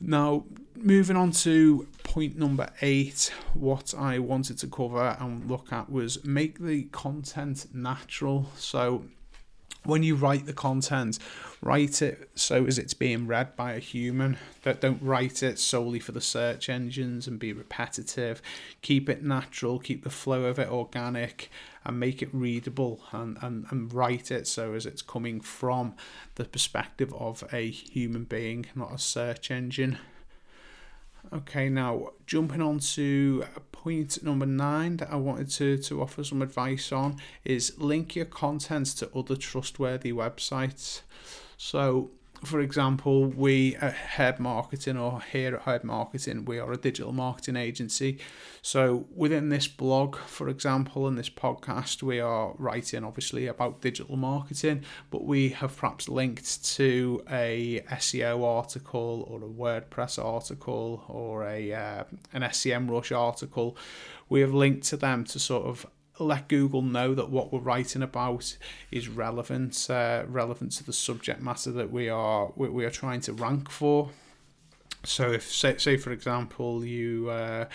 Now, 0.00 0.44
moving 0.76 1.16
on 1.16 1.30
to 1.30 1.86
point 2.02 2.36
number 2.36 2.68
eight, 2.82 3.32
what 3.54 3.94
I 3.96 4.18
wanted 4.18 4.58
to 4.58 4.66
cover 4.66 5.16
and 5.20 5.48
look 5.48 5.72
at 5.72 5.90
was 5.90 6.24
make 6.24 6.58
the 6.58 6.84
content 6.84 7.66
natural. 7.72 8.50
So, 8.56 9.04
when 9.84 10.02
you 10.02 10.14
write 10.14 10.46
the 10.46 10.52
content, 10.52 11.18
write 11.60 12.02
it 12.02 12.30
so 12.34 12.66
as 12.66 12.78
it's 12.78 12.94
being 12.94 13.26
read 13.26 13.56
by 13.56 13.72
a 13.72 13.78
human. 13.78 14.36
That 14.62 14.80
don't 14.80 15.02
write 15.02 15.42
it 15.42 15.58
solely 15.58 16.00
for 16.00 16.12
the 16.12 16.20
search 16.20 16.68
engines 16.68 17.26
and 17.26 17.38
be 17.38 17.52
repetitive. 17.52 18.40
Keep 18.82 19.08
it 19.08 19.22
natural, 19.22 19.78
keep 19.78 20.04
the 20.04 20.10
flow 20.10 20.44
of 20.44 20.58
it 20.58 20.68
organic, 20.68 21.50
and 21.84 22.00
make 22.00 22.22
it 22.22 22.30
readable 22.32 23.00
and, 23.12 23.36
and, 23.42 23.66
and 23.70 23.92
write 23.92 24.30
it 24.30 24.46
so 24.46 24.72
as 24.74 24.86
it's 24.86 25.02
coming 25.02 25.40
from 25.40 25.94
the 26.36 26.44
perspective 26.44 27.12
of 27.14 27.44
a 27.52 27.70
human 27.70 28.24
being, 28.24 28.66
not 28.74 28.92
a 28.92 28.98
search 28.98 29.50
engine. 29.50 29.98
Okay, 31.32 31.68
now 31.68 32.10
jumping 32.26 32.60
on 32.60 32.78
to 32.78 33.44
point 33.72 34.22
number 34.22 34.46
nine 34.46 34.96
that 34.98 35.10
I 35.10 35.16
wanted 35.16 35.50
to, 35.50 35.78
to 35.78 36.00
offer 36.00 36.24
some 36.24 36.42
advice 36.42 36.90
on 36.92 37.16
is 37.44 37.78
link 37.78 38.16
your 38.16 38.24
content 38.24 38.86
to 38.98 39.10
other 39.14 39.36
trustworthy 39.36 40.12
websites. 40.12 41.02
So 41.56 42.10
for 42.44 42.60
example, 42.60 43.26
we 43.26 43.76
at 43.76 43.94
Herb 43.94 44.38
Marketing 44.38 44.96
or 44.96 45.20
here 45.20 45.56
at 45.56 45.62
Herb 45.62 45.84
Marketing, 45.84 46.44
we 46.44 46.58
are 46.58 46.72
a 46.72 46.76
digital 46.76 47.12
marketing 47.12 47.56
agency. 47.56 48.18
So 48.62 49.06
within 49.14 49.48
this 49.48 49.68
blog, 49.68 50.16
for 50.16 50.48
example, 50.48 51.06
and 51.06 51.18
this 51.18 51.30
podcast, 51.30 52.02
we 52.02 52.20
are 52.20 52.54
writing 52.58 53.04
obviously 53.04 53.46
about 53.46 53.80
digital 53.80 54.16
marketing, 54.16 54.84
but 55.10 55.24
we 55.24 55.50
have 55.50 55.76
perhaps 55.76 56.08
linked 56.08 56.64
to 56.76 57.22
a 57.30 57.80
SEO 57.90 58.44
article 58.44 59.26
or 59.28 59.38
a 59.42 59.48
WordPress 59.48 60.22
article 60.22 61.04
or 61.08 61.44
a 61.46 61.72
uh, 61.72 62.04
an 62.32 62.42
SEMrush 62.42 63.16
article. 63.16 63.76
We 64.28 64.40
have 64.40 64.54
linked 64.54 64.86
to 64.88 64.96
them 64.96 65.24
to 65.24 65.38
sort 65.38 65.66
of 65.66 65.86
let 66.18 66.48
Google 66.48 66.82
know 66.82 67.14
that 67.14 67.30
what 67.30 67.52
we're 67.52 67.60
writing 67.60 68.02
about 68.02 68.56
is 68.90 69.08
relevant, 69.08 69.88
uh, 69.90 70.24
relevant 70.28 70.72
to 70.72 70.84
the 70.84 70.92
subject 70.92 71.42
matter 71.42 71.72
that 71.72 71.90
we 71.90 72.08
are 72.08 72.52
we, 72.56 72.68
we 72.68 72.84
are 72.84 72.90
trying 72.90 73.20
to 73.22 73.32
rank 73.32 73.70
for. 73.70 74.10
So, 75.04 75.32
if 75.32 75.50
say, 75.50 75.76
say 75.78 75.96
for 75.96 76.12
example, 76.12 76.84
you 76.84 77.28
uh, 77.30 77.66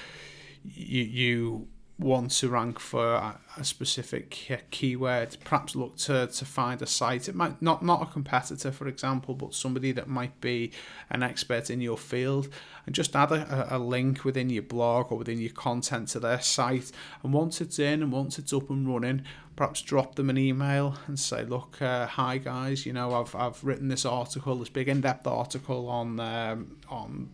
you 0.63 1.03
you 1.03 1.67
want 1.99 2.31
to 2.31 2.47
rank 2.47 2.79
for 2.79 3.15
a, 3.15 3.37
a 3.57 3.63
specific 3.65 4.63
keyword, 4.71 5.35
perhaps 5.43 5.75
look 5.75 5.97
to, 5.97 6.27
to 6.27 6.45
find 6.45 6.81
a 6.81 6.87
site. 6.87 7.27
It 7.27 7.35
might 7.35 7.61
not 7.61 7.83
not 7.83 8.01
a 8.01 8.05
competitor, 8.05 8.71
for 8.71 8.87
example, 8.87 9.35
but 9.35 9.53
somebody 9.53 9.91
that 9.91 10.07
might 10.07 10.39
be 10.39 10.71
an 11.09 11.23
expert 11.23 11.69
in 11.69 11.81
your 11.81 11.97
field, 11.97 12.47
and 12.85 12.95
just 12.95 13.15
add 13.15 13.33
a, 13.33 13.67
a 13.69 13.77
link 13.77 14.23
within 14.23 14.49
your 14.49 14.63
blog 14.63 15.11
or 15.11 15.17
within 15.17 15.39
your 15.39 15.51
content 15.51 16.07
to 16.09 16.21
their 16.21 16.39
site. 16.39 16.91
And 17.21 17.33
once 17.33 17.59
it's 17.59 17.79
in 17.79 18.01
and 18.01 18.13
once 18.13 18.39
it's 18.39 18.53
up 18.53 18.69
and 18.69 18.87
running, 18.87 19.23
perhaps 19.57 19.81
drop 19.81 20.15
them 20.15 20.29
an 20.29 20.37
email 20.37 20.95
and 21.07 21.19
say, 21.19 21.43
look, 21.43 21.81
uh, 21.81 22.07
hi 22.07 22.37
guys, 22.37 22.85
you 22.85 22.93
know, 22.93 23.13
I've 23.13 23.35
I've 23.35 23.61
written 23.61 23.89
this 23.89 24.05
article, 24.05 24.55
this 24.55 24.69
big 24.69 24.87
in-depth 24.87 25.27
article 25.27 25.89
on 25.89 26.17
um, 26.21 26.77
on 26.89 27.29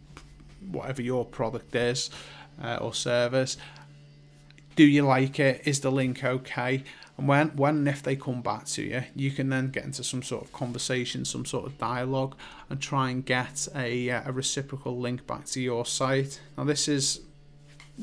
whatever 0.72 1.04
your 1.04 1.24
product 1.24 1.76
is 1.76 2.10
uh, 2.64 2.78
or 2.82 2.96
service 2.96 3.58
do 4.76 4.84
you 4.84 5.04
like 5.04 5.40
it? 5.40 5.62
Is 5.66 5.80
the 5.80 5.92
link 5.92 6.24
okay? 6.24 6.84
And 7.18 7.28
when, 7.28 7.50
when 7.56 7.78
and 7.78 7.88
if 7.88 8.04
they 8.04 8.16
come 8.16 8.42
back 8.42 8.66
to 8.66 8.84
you, 8.84 9.04
you 9.16 9.32
can 9.32 9.50
then 9.50 9.70
get 9.70 9.86
into 9.86 10.04
some 10.04 10.22
sort 10.22 10.44
of 10.44 10.52
conversation, 10.52 11.24
some 11.24 11.46
sort 11.46 11.66
of 11.66 11.78
dialogue, 11.78 12.36
and 12.70 12.82
try 12.82 13.10
and 13.10 13.26
get 13.26 13.68
a, 13.74 14.10
uh, 14.10 14.24
a 14.26 14.32
reciprocal 14.34 15.00
link 15.00 15.26
back 15.26 15.46
to 15.46 15.62
your 15.62 15.86
site. 15.86 16.42
Now, 16.58 16.66
this 16.66 16.90
is 16.90 17.22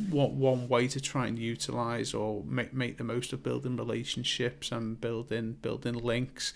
what 0.08 0.30
one 0.32 0.68
way 0.68 0.88
to 0.88 1.00
try 1.00 1.26
and 1.26 1.38
utilize 1.38 2.14
or 2.14 2.42
make 2.46 2.72
make 2.72 2.96
the 2.96 3.04
most 3.04 3.34
of 3.34 3.42
building 3.42 3.76
relationships 3.76 4.72
and 4.72 4.98
building 4.98 5.58
building 5.60 5.94
links. 5.94 6.54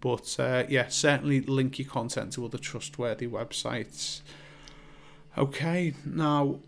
But 0.00 0.36
uh, 0.38 0.64
yeah, 0.68 0.86
certainly 0.88 1.40
link 1.40 1.80
your 1.80 1.88
content 1.88 2.34
to 2.34 2.44
other 2.44 2.58
trustworthy 2.58 3.26
websites. 3.26 4.20
Okay, 5.36 5.94
now 6.04 6.60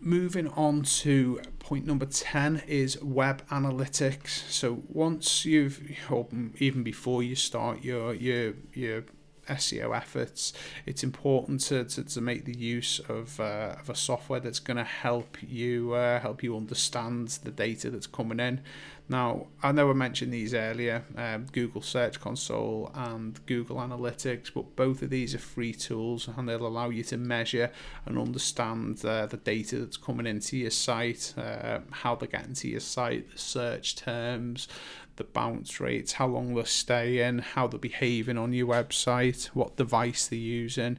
moving 0.00 0.48
on 0.48 0.82
to 0.82 1.40
point 1.58 1.86
number 1.86 2.06
10 2.06 2.62
is 2.66 3.00
web 3.02 3.46
analytics. 3.48 4.48
So 4.50 4.82
once 4.88 5.44
you've 5.44 5.80
or 6.10 6.26
even 6.58 6.82
before 6.82 7.22
you 7.22 7.34
start 7.34 7.82
your 7.82 8.14
your 8.14 8.54
your 8.72 9.04
SEO 9.48 9.96
efforts, 9.96 10.52
it's 10.86 11.02
important 11.02 11.60
to, 11.62 11.84
to, 11.84 12.04
to 12.04 12.20
make 12.20 12.44
the 12.44 12.56
use 12.56 13.00
of, 13.08 13.38
uh, 13.40 13.76
of 13.78 13.90
a 13.90 13.94
software 13.94 14.40
that's 14.40 14.60
going 14.60 14.76
to 14.76 14.84
help 14.84 15.36
you 15.42 15.92
uh, 15.94 16.20
help 16.20 16.42
you 16.42 16.56
understand 16.56 17.28
the 17.44 17.50
data 17.50 17.90
that's 17.90 18.06
coming 18.06 18.40
in. 18.40 18.60
Now, 19.06 19.48
I 19.62 19.72
know 19.72 19.90
I 19.90 19.92
mentioned 19.92 20.32
these 20.32 20.54
earlier, 20.54 21.04
um, 21.16 21.44
Google 21.52 21.82
Search 21.82 22.18
Console 22.18 22.90
and 22.94 23.38
Google 23.44 23.76
Analytics, 23.76 24.50
but 24.54 24.76
both 24.76 25.02
of 25.02 25.10
these 25.10 25.34
are 25.34 25.38
free 25.38 25.74
tools 25.74 26.26
and 26.26 26.48
they'll 26.48 26.66
allow 26.66 26.88
you 26.88 27.04
to 27.04 27.18
measure 27.18 27.70
and 28.06 28.18
understand 28.18 29.04
uh, 29.04 29.26
the 29.26 29.36
data 29.36 29.78
that's 29.78 29.98
coming 29.98 30.26
into 30.26 30.56
your 30.56 30.70
site, 30.70 31.34
uh, 31.36 31.80
how 31.90 32.14
they're 32.14 32.28
getting 32.28 32.54
to 32.54 32.68
your 32.68 32.80
site, 32.80 33.30
the 33.30 33.38
search 33.38 33.94
terms, 33.94 34.68
the 35.16 35.24
bounce 35.24 35.80
rates, 35.80 36.12
how 36.12 36.26
long 36.26 36.54
they're 36.54 36.64
staying, 36.64 37.38
how 37.38 37.66
they're 37.66 37.78
behaving 37.78 38.38
on 38.38 38.52
your 38.52 38.66
website, 38.66 39.46
what 39.46 39.76
device 39.76 40.26
they're 40.26 40.38
using. 40.38 40.98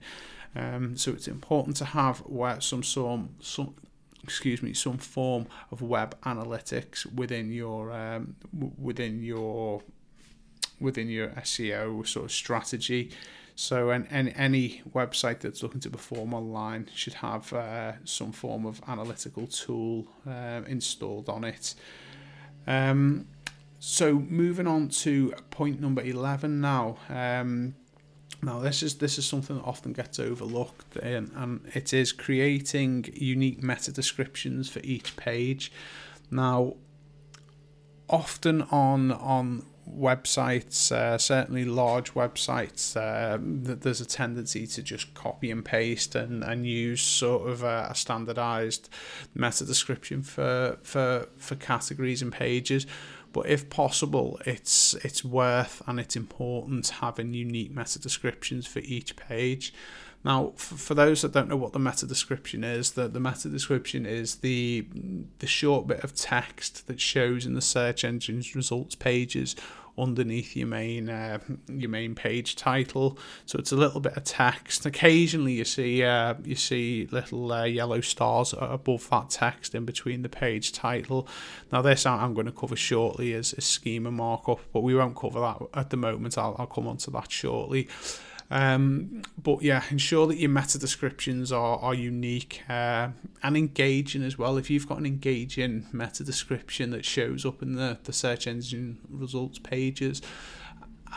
Um, 0.56 0.96
so 0.96 1.12
it's 1.12 1.28
important 1.28 1.76
to 1.78 1.86
have 1.86 2.24
some 2.60 2.84
some 2.84 3.36
some 3.40 3.76
excuse 4.24 4.64
me 4.64 4.74
some 4.74 4.98
form 4.98 5.48
of 5.72 5.82
web 5.82 6.20
analytics 6.22 7.06
within 7.14 7.52
your 7.52 7.92
um, 7.92 8.36
within 8.78 9.22
your 9.22 9.84
within 10.80 11.10
your 11.10 11.30
SEO 11.30 12.08
sort 12.08 12.26
of 12.26 12.32
strategy. 12.32 13.12
So, 13.58 13.90
and, 13.90 14.06
and 14.10 14.34
any 14.36 14.82
website 14.94 15.40
that's 15.40 15.64
looking 15.64 15.80
to 15.82 15.90
perform 15.90 16.34
online 16.34 16.90
should 16.94 17.14
have 17.16 17.54
uh, 17.54 17.94
some 18.04 18.34
form 18.34 18.66
of 18.66 18.82
analytical 18.86 19.48
tool 19.48 20.08
uh, 20.28 20.62
installed 20.68 21.30
on 21.30 21.46
it. 21.46 21.74
Um, 22.68 23.28
so 23.88 24.16
moving 24.16 24.66
on 24.66 24.90
to 24.90 25.32
point 25.52 25.80
number 25.80 26.02
11 26.02 26.60
now. 26.60 26.98
Um, 27.08 27.76
now 28.42 28.60
this 28.60 28.82
is 28.82 28.96
this 28.96 29.20
is 29.20 29.28
something 29.28 29.58
that 29.58 29.64
often 29.64 29.94
gets 29.94 30.18
overlooked 30.18 30.98
and, 30.98 31.32
and 31.36 31.62
it 31.76 31.94
is 31.94 32.12
creating 32.12 33.06
unique 33.14 33.62
meta 33.62 33.92
descriptions 33.92 34.68
for 34.70 34.80
each 34.80 35.16
page. 35.18 35.72
Now 36.32 36.78
often 38.10 38.64
on 38.64 39.12
on 39.12 39.68
websites, 39.90 40.92
uh, 40.92 41.18
certainly 41.18 41.66
large 41.66 42.14
websites, 42.14 42.96
uh, 42.98 43.38
there's 43.42 44.02
a 44.02 44.06
tendency 44.06 44.66
to 44.68 44.82
just 44.82 45.14
copy 45.14 45.52
and 45.52 45.64
paste 45.64 46.16
and, 46.16 46.44
and 46.44 46.66
use 46.66 47.02
sort 47.02 47.50
of 47.50 47.64
a, 47.64 47.88
a 47.92 47.96
standardized 47.96 48.90
meta 49.34 49.66
description 49.66 50.24
for, 50.24 50.78
for, 50.84 51.28
for 51.38 51.56
categories 51.56 52.22
and 52.22 52.32
pages. 52.32 52.88
But 53.36 53.48
if 53.48 53.70
possible, 53.70 54.40
it's 54.46 54.94
it's 55.04 55.22
worth 55.22 55.82
and 55.88 56.00
it's 56.00 56.16
important 56.16 56.88
having 56.88 57.34
unique 57.34 57.76
meta 57.76 58.00
descriptions 58.00 58.66
for 58.66 58.80
each 58.80 59.18
page. 59.18 59.74
Now, 60.26 60.54
for, 60.56 60.76
for 60.76 60.94
those 60.96 61.22
that 61.22 61.34
don't 61.34 61.48
know 61.48 61.56
what 61.56 61.74
the 61.74 61.80
meta 61.80 62.08
description 62.08 62.64
is, 62.64 62.94
the, 62.94 63.08
the 63.08 63.20
meta 63.20 63.48
description 63.48 64.08
is 64.08 64.38
the 64.38 64.88
the 65.38 65.48
short 65.48 65.86
bit 65.86 66.04
of 66.04 66.16
text 66.16 66.88
that 66.88 67.00
shows 67.00 67.46
in 67.46 67.54
the 67.54 67.62
search 67.62 68.04
engine's 68.04 68.56
results 68.56 68.96
pages 68.96 69.56
underneath 69.98 70.56
your 70.56 70.68
main 70.68 71.10
uh, 71.10 71.38
your 71.68 71.92
main 71.92 72.16
page 72.16 72.56
title. 72.56 73.20
So 73.46 73.60
it's 73.60 73.72
a 73.72 73.76
little 73.76 74.00
bit 74.00 74.18
of 74.18 74.24
text. 74.24 74.88
Occasionally 74.88 75.54
you 75.54 75.64
see 75.64 76.04
uh, 76.04 76.34
you 76.44 76.56
see 76.56 77.08
little 77.12 77.52
uh, 77.52 77.66
yellow 77.66 78.02
stars 78.02 78.56
above 78.58 79.08
that 79.12 79.30
text 79.30 79.76
in 79.76 79.86
between 79.86 80.24
the 80.24 80.30
page 80.30 80.72
title. 80.72 81.28
Now 81.72 81.84
this 81.84 82.04
I'm 82.04 82.34
going 82.34 82.48
to 82.48 82.52
cover 82.52 82.76
shortly 82.76 83.34
is, 83.34 83.54
is 83.54 83.66
schema 83.66 84.10
markup, 84.10 84.60
but 84.74 84.82
we 84.82 84.96
won't 84.96 85.16
cover 85.16 85.40
that 85.42 85.62
at 85.76 85.92
the 85.92 85.98
moment. 85.98 86.36
I'll, 86.36 86.56
I'll 86.58 86.66
come 86.66 86.88
on 86.88 86.98
to 86.98 87.12
that 87.12 87.32
shortly. 87.32 87.88
Um, 88.52 89.24
but 89.42 89.64
yeah, 89.64 89.84
ensure 89.90 90.28
that 90.28 90.38
your 90.38 90.50
meta 90.50 90.78
descriptions 90.78 91.52
are, 91.52 91.78
are 91.80 91.94
unique 91.94 92.62
uh, 92.70 93.10
and 93.42 93.58
engaging 93.58 94.24
as 94.24 94.38
well. 94.38 94.58
If 94.58 94.70
you've 94.70 94.88
got 94.88 95.00
an 95.00 95.06
engaging 95.06 95.88
meta 95.92 96.24
description 96.24 96.92
that 96.92 97.06
shows 97.06 97.46
up 97.46 97.62
in 97.62 97.76
the, 97.76 97.98
the 98.04 98.14
search 98.14 98.48
engine 98.48 99.00
results 99.10 99.60
pages, 99.60 100.22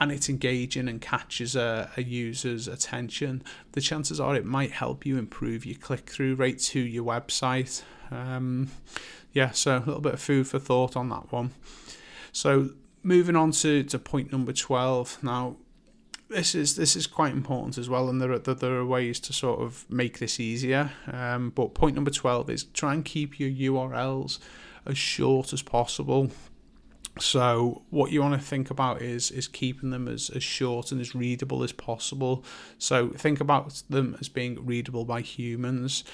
and 0.00 0.12
it's 0.12 0.28
engaging 0.28 0.88
and 0.88 1.00
catches 1.00 1.56
a, 1.56 1.90
a 1.96 2.02
user's 2.02 2.68
attention, 2.68 3.42
the 3.72 3.80
chances 3.80 4.20
are 4.20 4.34
it 4.36 4.44
might 4.44 4.70
help 4.70 5.04
you 5.04 5.18
improve 5.18 5.66
your 5.66 5.76
click 5.76 6.08
through 6.08 6.34
rate 6.36 6.60
to 6.60 6.80
your 6.80 7.04
website. 7.04 7.82
Um, 8.10 8.70
yeah, 9.32 9.50
so 9.50 9.76
a 9.76 9.80
little 9.80 10.00
bit 10.00 10.14
of 10.14 10.20
food 10.20 10.46
for 10.46 10.58
thought 10.58 10.96
on 10.96 11.08
that 11.10 11.30
one. 11.32 11.50
So 12.32 12.70
moving 13.02 13.36
on 13.36 13.50
to, 13.52 13.82
to 13.84 13.98
point 13.98 14.32
number 14.32 14.52
12. 14.52 15.18
Now, 15.22 15.56
this 16.28 16.54
is 16.54 16.76
this 16.76 16.94
is 16.96 17.06
quite 17.06 17.32
important 17.32 17.78
as 17.78 17.88
well, 17.88 18.08
and 18.08 18.20
there 18.20 18.32
are 18.32 18.38
there 18.38 18.74
are 18.74 18.86
ways 18.86 19.18
to 19.20 19.32
sort 19.32 19.60
of 19.60 19.84
make 19.88 20.18
this 20.18 20.38
easier. 20.38 20.92
Um, 21.10 21.50
but 21.50 21.74
point 21.74 21.94
number 21.94 22.10
twelve 22.10 22.50
is 22.50 22.64
try 22.64 22.94
and 22.94 23.04
keep 23.04 23.40
your 23.40 23.50
URLs 23.50 24.38
as 24.86 24.98
short 24.98 25.52
as 25.52 25.62
possible. 25.62 26.30
So 27.20 27.82
what 27.90 28.10
you 28.12 28.20
want 28.20 28.40
to 28.40 28.46
think 28.46 28.70
about 28.70 29.02
is 29.02 29.30
is 29.30 29.48
keeping 29.48 29.90
them 29.90 30.08
as, 30.08 30.30
as 30.30 30.42
short 30.42 30.92
and 30.92 31.00
as 31.00 31.14
readable 31.14 31.62
as 31.62 31.72
possible. 31.72 32.44
So 32.78 33.08
think 33.10 33.40
about 33.40 33.82
them 33.88 34.16
as 34.20 34.28
being 34.28 34.64
readable 34.64 35.04
by 35.04 35.20
humans. 35.20 36.04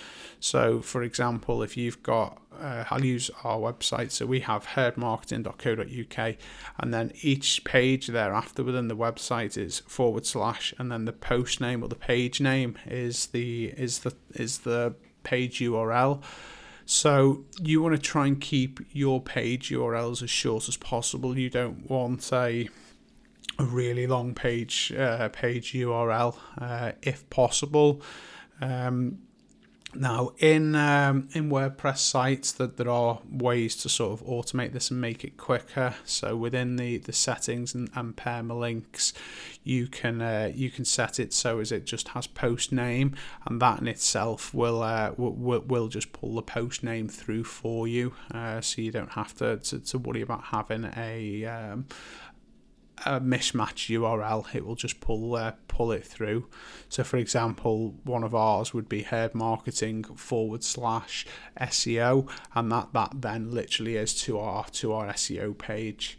So 0.40 0.80
for 0.80 1.02
example, 1.02 1.62
if 1.62 1.76
you've 1.76 2.02
got 2.02 2.40
uh, 2.60 2.84
I'll 2.90 3.04
use 3.04 3.30
our 3.42 3.58
website. 3.58 4.10
So 4.10 4.26
we 4.26 4.40
have 4.40 4.66
herdmarketing.co.uk, 4.66 6.36
and 6.78 6.94
then 6.94 7.12
each 7.22 7.64
page 7.64 8.08
thereafter 8.08 8.62
within 8.62 8.88
the 8.88 8.96
website 8.96 9.56
is 9.58 9.80
forward 9.80 10.26
slash, 10.26 10.74
and 10.78 10.90
then 10.90 11.04
the 11.04 11.12
post 11.12 11.60
name 11.60 11.82
or 11.82 11.88
the 11.88 11.94
page 11.96 12.40
name 12.40 12.78
is 12.86 13.26
the 13.26 13.66
is 13.76 14.00
the 14.00 14.14
is 14.34 14.58
the 14.58 14.94
page 15.22 15.60
URL. 15.60 16.22
So 16.86 17.44
you 17.60 17.80
want 17.82 17.94
to 17.94 18.00
try 18.00 18.26
and 18.26 18.40
keep 18.40 18.80
your 18.92 19.20
page 19.20 19.70
URLs 19.70 20.22
as 20.22 20.30
short 20.30 20.68
as 20.68 20.76
possible. 20.76 21.38
You 21.38 21.50
don't 21.50 21.88
want 21.90 22.32
a 22.32 22.68
a 23.58 23.64
really 23.64 24.06
long 24.06 24.34
page 24.34 24.92
uh, 24.92 25.28
page 25.28 25.72
URL 25.72 26.36
uh, 26.58 26.92
if 27.02 27.28
possible. 27.30 28.02
Um, 28.60 29.18
now, 29.96 30.32
in 30.38 30.74
um, 30.74 31.28
in 31.32 31.50
WordPress 31.50 31.98
sites, 31.98 32.52
that 32.52 32.76
there 32.76 32.90
are 32.90 33.20
ways 33.30 33.76
to 33.76 33.88
sort 33.88 34.20
of 34.20 34.26
automate 34.26 34.72
this 34.72 34.90
and 34.90 35.00
make 35.00 35.24
it 35.24 35.36
quicker. 35.36 35.94
So 36.04 36.36
within 36.36 36.76
the, 36.76 36.98
the 36.98 37.12
settings 37.12 37.74
and, 37.74 37.90
and 37.94 38.16
permalinks, 38.16 39.12
you 39.62 39.86
can 39.86 40.20
uh, 40.20 40.52
you 40.54 40.70
can 40.70 40.84
set 40.84 41.18
it 41.18 41.32
so 41.32 41.60
as 41.60 41.72
it 41.72 41.84
just 41.84 42.08
has 42.08 42.26
post 42.26 42.72
name, 42.72 43.14
and 43.46 43.60
that 43.60 43.80
in 43.80 43.88
itself 43.88 44.52
will 44.54 44.82
uh, 44.82 45.12
will, 45.16 45.60
will 45.60 45.88
just 45.88 46.12
pull 46.12 46.34
the 46.34 46.42
post 46.42 46.82
name 46.82 47.08
through 47.08 47.44
for 47.44 47.88
you, 47.88 48.14
uh, 48.32 48.60
so 48.60 48.82
you 48.82 48.90
don't 48.90 49.12
have 49.12 49.34
to, 49.36 49.58
to, 49.58 49.78
to 49.80 49.98
worry 49.98 50.22
about 50.22 50.44
having 50.44 50.90
a 50.96 51.44
um, 51.44 51.86
a 53.04 53.20
mismatch 53.20 53.90
URL, 53.90 54.54
it 54.54 54.64
will 54.64 54.74
just 54.74 55.00
pull 55.00 55.34
uh, 55.34 55.52
pull 55.68 55.92
it 55.92 56.04
through. 56.04 56.46
So, 56.88 57.04
for 57.04 57.16
example, 57.16 57.94
one 58.04 58.24
of 58.24 58.34
ours 58.34 58.72
would 58.72 58.88
be 58.88 59.02
herd 59.02 59.34
marketing 59.34 60.04
forward 60.04 60.64
slash 60.64 61.26
SEO, 61.60 62.28
and 62.54 62.70
that 62.72 62.92
that 62.92 63.22
then 63.22 63.50
literally 63.50 63.96
is 63.96 64.14
to 64.22 64.38
our 64.38 64.66
to 64.70 64.92
our 64.92 65.08
SEO 65.08 65.56
page. 65.56 66.18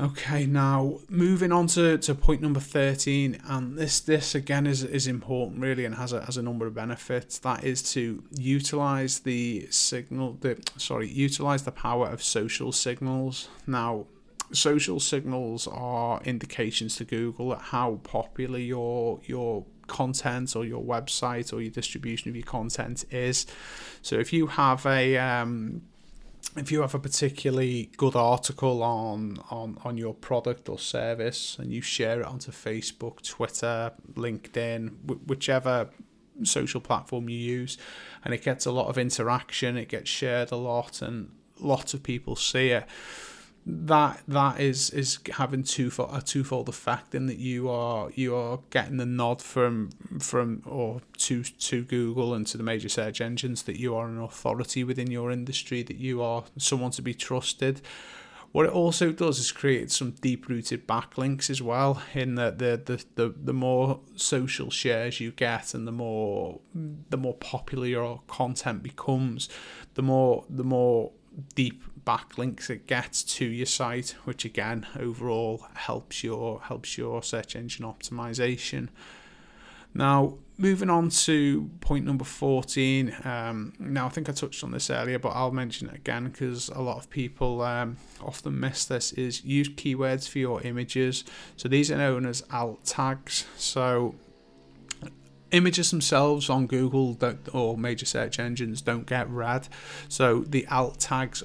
Okay, 0.00 0.44
now 0.44 0.98
moving 1.08 1.52
on 1.52 1.68
to, 1.68 1.96
to 1.98 2.16
point 2.16 2.42
number 2.42 2.58
13, 2.58 3.40
and 3.46 3.78
this 3.78 4.00
this 4.00 4.34
again 4.34 4.66
is, 4.66 4.82
is 4.82 5.06
important 5.06 5.60
really 5.60 5.84
and 5.84 5.94
has 5.94 6.12
a, 6.12 6.24
has 6.24 6.36
a 6.36 6.42
number 6.42 6.66
of 6.66 6.74
benefits. 6.74 7.38
That 7.38 7.62
is 7.62 7.80
to 7.92 8.24
utilize 8.32 9.20
the 9.20 9.68
signal 9.70 10.36
the 10.40 10.60
sorry, 10.78 11.08
utilize 11.08 11.62
the 11.62 11.70
power 11.70 12.08
of 12.08 12.24
social 12.24 12.72
signals. 12.72 13.48
Now 13.68 14.06
social 14.54 15.00
signals 15.00 15.66
are 15.66 16.22
indications 16.24 16.96
to 16.96 17.04
Google 17.04 17.52
at 17.52 17.60
how 17.60 18.00
popular 18.02 18.58
your 18.58 19.20
your 19.24 19.64
content 19.86 20.56
or 20.56 20.64
your 20.64 20.82
website 20.82 21.52
or 21.52 21.60
your 21.60 21.70
distribution 21.70 22.30
of 22.30 22.36
your 22.36 22.44
content 22.44 23.04
is. 23.10 23.46
So 24.02 24.16
if 24.16 24.32
you 24.32 24.46
have 24.46 24.86
a 24.86 25.16
um, 25.18 25.82
if 26.56 26.70
you 26.70 26.82
have 26.82 26.94
a 26.94 26.98
particularly 26.98 27.90
good 27.96 28.14
article 28.14 28.82
on, 28.82 29.38
on, 29.50 29.76
on 29.82 29.96
your 29.96 30.14
product 30.14 30.68
or 30.68 30.78
service 30.78 31.56
and 31.58 31.72
you 31.72 31.80
share 31.80 32.20
it 32.20 32.26
onto 32.26 32.52
Facebook, 32.52 33.26
Twitter, 33.26 33.92
LinkedIn, 34.12 35.26
whichever 35.26 35.88
social 36.44 36.80
platform 36.80 37.28
you 37.28 37.38
use, 37.38 37.76
and 38.24 38.32
it 38.32 38.42
gets 38.42 38.66
a 38.66 38.70
lot 38.70 38.86
of 38.88 38.98
interaction, 38.98 39.76
it 39.76 39.88
gets 39.88 40.08
shared 40.08 40.52
a 40.52 40.56
lot, 40.56 41.02
and 41.02 41.30
lots 41.60 41.92
of 41.92 42.02
people 42.02 42.36
see 42.36 42.68
it 42.68 42.86
that 43.66 44.20
that 44.28 44.60
is 44.60 44.90
is 44.90 45.18
having 45.32 45.62
twofold 45.62 46.10
a 46.12 46.20
twofold 46.20 46.68
effect 46.68 47.14
in 47.14 47.26
that 47.26 47.38
you 47.38 47.70
are 47.70 48.10
you 48.14 48.36
are 48.36 48.60
getting 48.70 48.98
the 48.98 49.06
nod 49.06 49.40
from 49.40 49.90
from 50.18 50.62
or 50.66 51.00
to 51.16 51.42
to 51.42 51.82
Google 51.84 52.34
and 52.34 52.46
to 52.48 52.58
the 52.58 52.62
major 52.62 52.90
search 52.90 53.20
engines 53.20 53.62
that 53.62 53.78
you 53.78 53.96
are 53.96 54.06
an 54.06 54.20
authority 54.20 54.84
within 54.84 55.10
your 55.10 55.30
industry 55.30 55.82
that 55.82 55.96
you 55.96 56.22
are 56.22 56.44
someone 56.58 56.90
to 56.92 57.02
be 57.02 57.14
trusted. 57.14 57.80
What 58.52 58.66
it 58.66 58.72
also 58.72 59.10
does 59.10 59.40
is 59.40 59.50
create 59.50 59.90
some 59.90 60.12
deep 60.12 60.48
rooted 60.48 60.86
backlinks 60.86 61.50
as 61.50 61.60
well 61.60 62.00
in 62.12 62.34
that 62.34 62.58
the, 62.58 62.80
the 62.84 63.04
the 63.14 63.34
the 63.44 63.54
more 63.54 64.00
social 64.14 64.70
shares 64.70 65.20
you 65.20 65.30
get 65.30 65.72
and 65.72 65.88
the 65.88 65.92
more 65.92 66.60
the 67.08 67.16
more 67.16 67.34
popular 67.34 67.86
your 67.86 68.20
content 68.28 68.82
becomes 68.82 69.48
the 69.94 70.02
more 70.02 70.44
the 70.50 70.64
more 70.64 71.12
deep 71.54 71.82
backlinks 72.04 72.70
it 72.70 72.86
gets 72.86 73.22
to 73.22 73.44
your 73.44 73.66
site, 73.66 74.14
which 74.24 74.44
again 74.44 74.86
overall 74.98 75.66
helps 75.74 76.22
your 76.22 76.60
helps 76.62 76.98
your 76.98 77.22
search 77.22 77.56
engine 77.56 77.84
optimization. 77.84 78.88
Now, 79.94 80.38
moving 80.58 80.90
on 80.90 81.08
to 81.08 81.70
point 81.80 82.04
number 82.04 82.24
14. 82.24 83.14
Um, 83.24 83.72
now, 83.78 84.06
I 84.06 84.08
think 84.08 84.28
I 84.28 84.32
touched 84.32 84.64
on 84.64 84.72
this 84.72 84.90
earlier, 84.90 85.20
but 85.20 85.30
I'll 85.30 85.52
mention 85.52 85.88
it 85.88 85.94
again 85.94 86.24
because 86.24 86.68
a 86.68 86.80
lot 86.80 86.98
of 86.98 87.08
people 87.10 87.62
um, 87.62 87.96
often 88.20 88.58
miss 88.58 88.84
this 88.84 89.12
is 89.12 89.44
use 89.44 89.68
keywords 89.68 90.28
for 90.28 90.40
your 90.40 90.60
images. 90.62 91.24
So 91.56 91.68
these 91.68 91.92
are 91.92 91.96
known 91.96 92.26
as 92.26 92.42
alt 92.52 92.84
tags. 92.84 93.46
So 93.56 94.16
images 95.52 95.92
themselves 95.92 96.50
on 96.50 96.66
Google 96.66 97.16
or 97.52 97.78
major 97.78 98.06
search 98.06 98.40
engines 98.40 98.82
don't 98.82 99.06
get 99.06 99.30
read. 99.30 99.68
So 100.08 100.40
the 100.40 100.66
alt 100.66 100.98
tags 100.98 101.44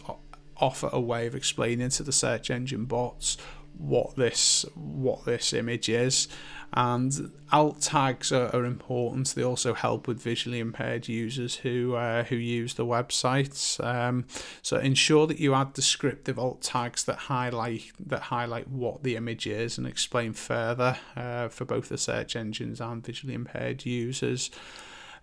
offer 0.59 0.89
a 0.91 0.99
way 0.99 1.27
of 1.27 1.35
explaining 1.35 1.89
to 1.89 2.03
the 2.03 2.11
search 2.11 2.49
engine 2.49 2.85
bots 2.85 3.37
what 3.79 4.15
this 4.15 4.65
what 4.75 5.25
this 5.25 5.53
image 5.53 5.89
is. 5.89 6.27
And 6.71 7.31
alt 7.51 7.81
tags 7.81 8.31
are, 8.31 8.55
are 8.55 8.63
important. 8.63 9.29
They 9.29 9.43
also 9.43 9.73
help 9.73 10.07
with 10.07 10.21
visually 10.21 10.59
impaired 10.59 11.07
users 11.07 11.55
who 11.55 11.95
uh, 11.95 12.25
who 12.25 12.35
use 12.35 12.75
the 12.75 12.85
websites. 12.85 13.83
Um, 13.83 14.25
so 14.61 14.77
ensure 14.77 15.25
that 15.27 15.39
you 15.39 15.55
add 15.55 15.73
descriptive 15.73 16.37
alt 16.37 16.61
tags 16.61 17.05
that 17.05 17.17
highlight 17.17 17.91
that 18.05 18.23
highlight 18.23 18.67
what 18.67 19.01
the 19.01 19.15
image 19.15 19.47
is 19.47 19.77
and 19.77 19.87
explain 19.87 20.33
further 20.33 20.97
uh, 21.15 21.47
for 21.47 21.65
both 21.65 21.89
the 21.89 21.97
search 21.97 22.35
engines 22.35 22.79
and 22.79 23.03
visually 23.03 23.33
impaired 23.33 23.85
users. 23.85 24.51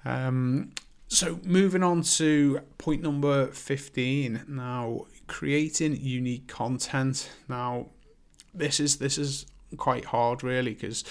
Um, 0.04 0.72
so 1.08 1.38
moving 1.44 1.84
on 1.84 2.02
to 2.02 2.60
point 2.78 3.02
number 3.02 3.46
15 3.52 4.44
now 4.48 5.06
creating 5.26 5.96
unique 5.96 6.46
content. 6.46 7.30
Now, 7.48 7.86
this 8.54 8.80
is 8.80 8.96
this 8.96 9.18
is 9.18 9.46
quite 9.76 10.06
hard 10.06 10.42
really 10.42 10.74
because 10.74 11.04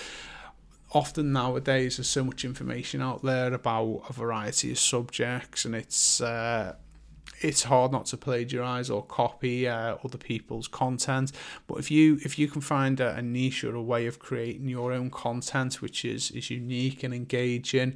often 0.93 1.33
nowadays 1.33 1.97
there's 1.97 2.09
so 2.09 2.23
much 2.23 2.45
information 2.45 3.01
out 3.01 3.21
there 3.21 3.53
about 3.53 4.03
a 4.09 4.13
variety 4.13 4.71
of 4.71 4.79
subjects 4.79 5.65
and 5.65 5.75
it's 5.75 6.21
uh, 6.21 6.73
it's 7.41 7.63
hard 7.63 7.91
not 7.91 8.05
to 8.05 8.17
plagiarize 8.17 8.89
or 8.89 9.03
copy 9.03 9.67
uh, 9.67 9.97
other 10.03 10.17
people's 10.17 10.67
content 10.67 11.31
but 11.67 11.77
if 11.77 11.91
you 11.91 12.17
if 12.23 12.39
you 12.39 12.47
can 12.47 12.61
find 12.61 12.99
a, 12.99 13.15
a 13.15 13.21
niche 13.21 13.63
or 13.63 13.75
a 13.75 13.81
way 13.81 14.07
of 14.07 14.19
creating 14.19 14.69
your 14.69 14.93
own 14.93 15.09
content 15.09 15.81
which 15.81 16.05
is 16.05 16.31
is 16.31 16.49
unique 16.49 17.03
and 17.03 17.13
engaging 17.13 17.95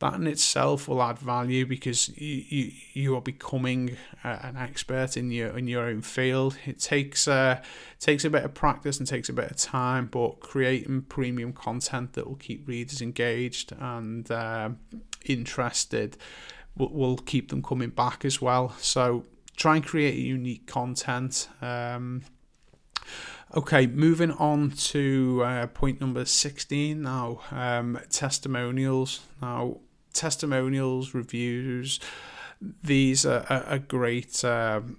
that 0.00 0.14
in 0.14 0.26
itself 0.26 0.88
will 0.88 1.02
add 1.02 1.18
value 1.18 1.64
because 1.66 2.08
you 2.18 2.44
you, 2.48 2.72
you 2.94 3.16
are 3.16 3.20
becoming 3.20 3.96
uh, 4.24 4.38
an 4.42 4.56
expert 4.56 5.16
in 5.16 5.30
your 5.30 5.56
in 5.56 5.68
your 5.68 5.84
own 5.84 6.00
field. 6.02 6.56
It 6.66 6.80
takes 6.80 7.28
uh, 7.28 7.62
takes 7.98 8.24
a 8.24 8.30
bit 8.30 8.44
of 8.44 8.54
practice 8.54 8.98
and 8.98 9.06
takes 9.06 9.28
a 9.28 9.32
bit 9.32 9.50
of 9.50 9.56
time, 9.56 10.06
but 10.06 10.40
creating 10.40 11.02
premium 11.02 11.52
content 11.52 12.14
that 12.14 12.26
will 12.26 12.36
keep 12.36 12.66
readers 12.66 13.02
engaged 13.02 13.72
and 13.78 14.30
uh, 14.30 14.70
interested 15.26 16.16
will, 16.76 16.92
will 16.92 17.18
keep 17.18 17.50
them 17.50 17.62
coming 17.62 17.90
back 17.90 18.24
as 18.24 18.40
well. 18.40 18.74
So 18.78 19.26
try 19.56 19.76
and 19.76 19.84
create 19.84 20.16
unique 20.16 20.66
content. 20.66 21.48
Um, 21.60 22.22
Okay, 23.52 23.88
moving 23.88 24.30
on 24.30 24.70
to 24.70 25.42
uh, 25.44 25.66
point 25.66 26.00
number 26.00 26.24
16 26.24 27.02
now 27.02 27.40
um, 27.50 27.98
testimonials. 28.08 29.26
Now, 29.42 29.78
testimonials, 30.12 31.14
reviews, 31.14 32.00
these 32.82 33.24
are, 33.24 33.44
are 33.48 33.78
great. 33.78 34.44
Um, 34.44 34.98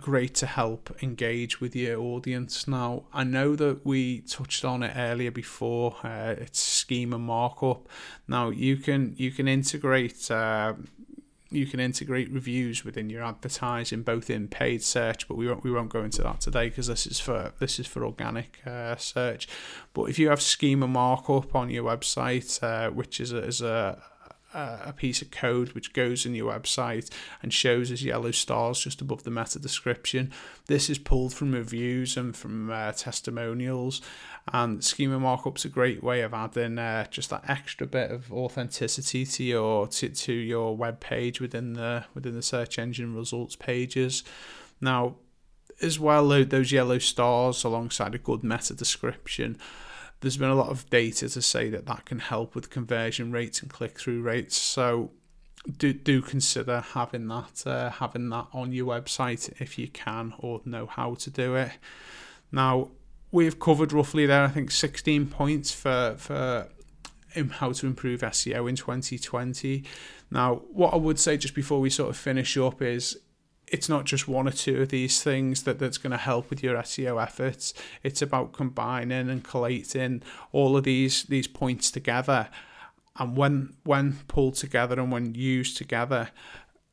great 0.00 0.34
to 0.34 0.46
help 0.46 0.90
engage 1.02 1.60
with 1.60 1.76
your 1.76 2.00
audience. 2.00 2.66
Now, 2.66 3.04
I 3.12 3.24
know 3.24 3.54
that 3.56 3.84
we 3.84 4.20
touched 4.20 4.64
on 4.64 4.82
it 4.82 4.94
earlier 4.96 5.30
before. 5.30 5.96
Uh, 6.02 6.34
it's 6.38 6.60
schema 6.60 7.18
markup. 7.18 7.88
Now, 8.26 8.50
you 8.50 8.76
can 8.76 9.14
you 9.16 9.30
can 9.30 9.48
integrate. 9.48 10.30
Uh, 10.30 10.74
you 11.50 11.66
can 11.66 11.80
integrate 11.80 12.32
reviews 12.32 12.82
within 12.82 13.10
your 13.10 13.22
advertising, 13.22 14.02
both 14.02 14.30
in 14.30 14.48
paid 14.48 14.82
search, 14.82 15.28
but 15.28 15.36
we 15.36 15.46
won't 15.46 15.62
we 15.62 15.70
won't 15.70 15.90
go 15.90 16.02
into 16.02 16.22
that 16.22 16.40
today 16.40 16.70
because 16.70 16.86
this 16.86 17.06
is 17.06 17.20
for 17.20 17.52
this 17.58 17.78
is 17.78 17.86
for 17.86 18.06
organic 18.06 18.60
uh, 18.66 18.96
search. 18.96 19.46
But 19.92 20.04
if 20.04 20.18
you 20.18 20.30
have 20.30 20.40
schema 20.40 20.88
markup 20.88 21.54
on 21.54 21.68
your 21.68 21.84
website, 21.84 22.62
uh, 22.62 22.90
which 22.90 23.20
is 23.20 23.32
a, 23.32 23.44
is 23.44 23.60
a 23.60 24.02
a 24.54 24.92
piece 24.96 25.22
of 25.22 25.30
code 25.30 25.72
which 25.72 25.92
goes 25.92 26.26
in 26.26 26.34
your 26.34 26.52
website 26.52 27.10
and 27.42 27.52
shows 27.52 27.90
as 27.90 28.04
yellow 28.04 28.30
stars 28.30 28.80
just 28.80 29.00
above 29.00 29.24
the 29.24 29.30
meta 29.30 29.58
description. 29.58 30.32
This 30.66 30.90
is 30.90 30.98
pulled 30.98 31.34
from 31.34 31.52
reviews 31.52 32.16
and 32.16 32.36
from 32.36 32.70
uh, 32.70 32.92
testimonials, 32.92 34.00
and 34.52 34.82
schema 34.82 35.18
markup's 35.18 35.64
a 35.64 35.68
great 35.68 36.02
way 36.02 36.22
of 36.22 36.34
adding 36.34 36.78
uh, 36.78 37.06
just 37.10 37.30
that 37.30 37.48
extra 37.48 37.86
bit 37.86 38.10
of 38.10 38.32
authenticity 38.32 39.24
to 39.24 39.44
your 39.44 39.86
to, 39.88 40.08
to 40.08 40.32
your 40.32 40.76
web 40.76 41.00
page 41.00 41.40
within 41.40 41.74
the 41.74 42.04
within 42.14 42.34
the 42.34 42.42
search 42.42 42.78
engine 42.78 43.14
results 43.14 43.56
pages. 43.56 44.24
Now, 44.80 45.16
as 45.80 45.98
well, 45.98 46.28
those 46.28 46.72
yellow 46.72 46.98
stars 46.98 47.64
alongside 47.64 48.14
a 48.14 48.18
good 48.18 48.44
meta 48.44 48.74
description 48.74 49.58
there's 50.22 50.36
been 50.36 50.50
a 50.50 50.54
lot 50.54 50.68
of 50.68 50.88
data 50.88 51.28
to 51.28 51.42
say 51.42 51.68
that 51.68 51.86
that 51.86 52.06
can 52.06 52.20
help 52.20 52.54
with 52.54 52.70
conversion 52.70 53.32
rates 53.32 53.60
and 53.60 53.70
click 53.70 53.98
through 53.98 54.22
rates. 54.22 54.56
So 54.56 55.10
do 55.78 55.92
do 55.92 56.22
consider 56.22 56.80
having 56.80 57.28
that 57.28 57.62
uh, 57.66 57.90
having 57.90 58.28
that 58.30 58.46
on 58.52 58.72
your 58.72 58.86
website 58.86 59.52
if 59.60 59.78
you 59.78 59.88
can 59.88 60.32
or 60.38 60.60
know 60.64 60.86
how 60.86 61.14
to 61.14 61.30
do 61.30 61.56
it. 61.56 61.72
Now 62.50 62.90
we've 63.32 63.58
covered 63.58 63.92
roughly 63.92 64.26
there 64.26 64.44
I 64.44 64.48
think 64.48 64.70
16 64.70 65.26
points 65.26 65.72
for 65.72 66.14
for 66.18 66.68
how 67.50 67.72
to 67.72 67.86
improve 67.86 68.20
SEO 68.20 68.68
in 68.68 68.76
2020. 68.76 69.84
Now 70.30 70.62
what 70.72 70.94
I 70.94 70.96
would 70.96 71.18
say 71.18 71.36
just 71.36 71.54
before 71.54 71.80
we 71.80 71.90
sort 71.90 72.10
of 72.10 72.16
finish 72.16 72.56
up 72.56 72.80
is 72.80 73.18
it's 73.72 73.88
not 73.88 74.04
just 74.04 74.28
one 74.28 74.46
or 74.46 74.52
two 74.52 74.82
of 74.82 74.90
these 74.90 75.22
things 75.22 75.62
that, 75.62 75.78
that's 75.78 75.96
going 75.96 76.10
to 76.10 76.18
help 76.18 76.50
with 76.50 76.62
your 76.62 76.76
SEO 76.76 77.20
efforts. 77.20 77.72
It's 78.02 78.20
about 78.20 78.52
combining 78.52 79.30
and 79.30 79.42
collating 79.42 80.22
all 80.52 80.76
of 80.76 80.84
these 80.84 81.24
these 81.24 81.48
points 81.48 81.90
together. 81.90 82.48
And 83.18 83.36
when 83.36 83.74
when 83.84 84.18
pulled 84.28 84.54
together 84.54 85.00
and 85.00 85.10
when 85.10 85.34
used 85.34 85.78
together, 85.78 86.30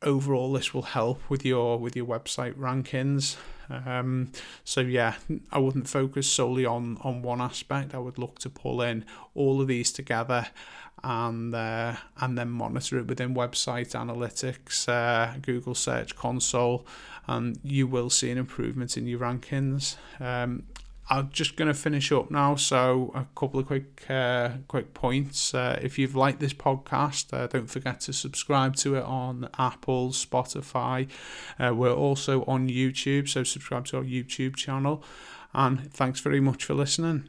overall 0.02 0.52
this 0.52 0.72
will 0.72 0.82
help 0.82 1.28
with 1.28 1.44
your 1.44 1.78
with 1.78 1.96
your 1.96 2.06
website 2.06 2.54
rankings. 2.54 3.36
Um, 3.68 4.32
so 4.64 4.80
yeah, 4.80 5.14
I 5.52 5.58
wouldn't 5.58 5.88
focus 5.88 6.26
solely 6.26 6.64
on 6.66 6.98
on 7.02 7.22
one 7.22 7.40
aspect. 7.40 7.94
I 7.94 7.98
would 7.98 8.18
look 8.18 8.38
to 8.40 8.50
pull 8.50 8.82
in 8.82 9.04
all 9.34 9.60
of 9.60 9.68
these 9.68 9.92
together 9.92 10.48
and 11.02 11.54
uh, 11.54 11.96
and 12.18 12.36
then 12.36 12.50
monitor 12.50 12.98
it 12.98 13.06
within 13.06 13.34
website 13.34 13.92
analytics, 13.92 14.88
uh, 14.88 15.38
Google 15.40 15.74
Search 15.74 16.16
Console, 16.16 16.86
and 17.26 17.58
you 17.62 17.86
will 17.86 18.10
see 18.10 18.30
an 18.30 18.38
improvement 18.38 18.96
in 18.96 19.06
your 19.06 19.20
rankings. 19.20 19.96
Um, 20.18 20.64
I'm 21.10 21.28
just 21.30 21.56
going 21.56 21.66
to 21.66 21.74
finish 21.74 22.12
up 22.12 22.30
now. 22.30 22.54
So 22.54 23.10
a 23.14 23.26
couple 23.34 23.58
of 23.58 23.66
quick 23.66 24.08
uh, 24.08 24.50
quick 24.68 24.94
points. 24.94 25.52
Uh, 25.52 25.78
if 25.82 25.98
you've 25.98 26.14
liked 26.14 26.38
this 26.38 26.54
podcast, 26.54 27.34
uh, 27.34 27.48
don't 27.48 27.66
forget 27.66 28.00
to 28.02 28.12
subscribe 28.12 28.76
to 28.76 28.94
it 28.94 29.02
on 29.02 29.48
Apple, 29.58 30.10
Spotify. 30.10 31.08
Uh, 31.58 31.74
we're 31.74 31.92
also 31.92 32.44
on 32.44 32.68
YouTube, 32.68 33.28
so 33.28 33.42
subscribe 33.42 33.86
to 33.86 33.96
our 33.96 34.04
YouTube 34.04 34.54
channel. 34.54 35.02
And 35.52 35.92
thanks 35.92 36.20
very 36.20 36.40
much 36.40 36.64
for 36.64 36.74
listening. 36.74 37.28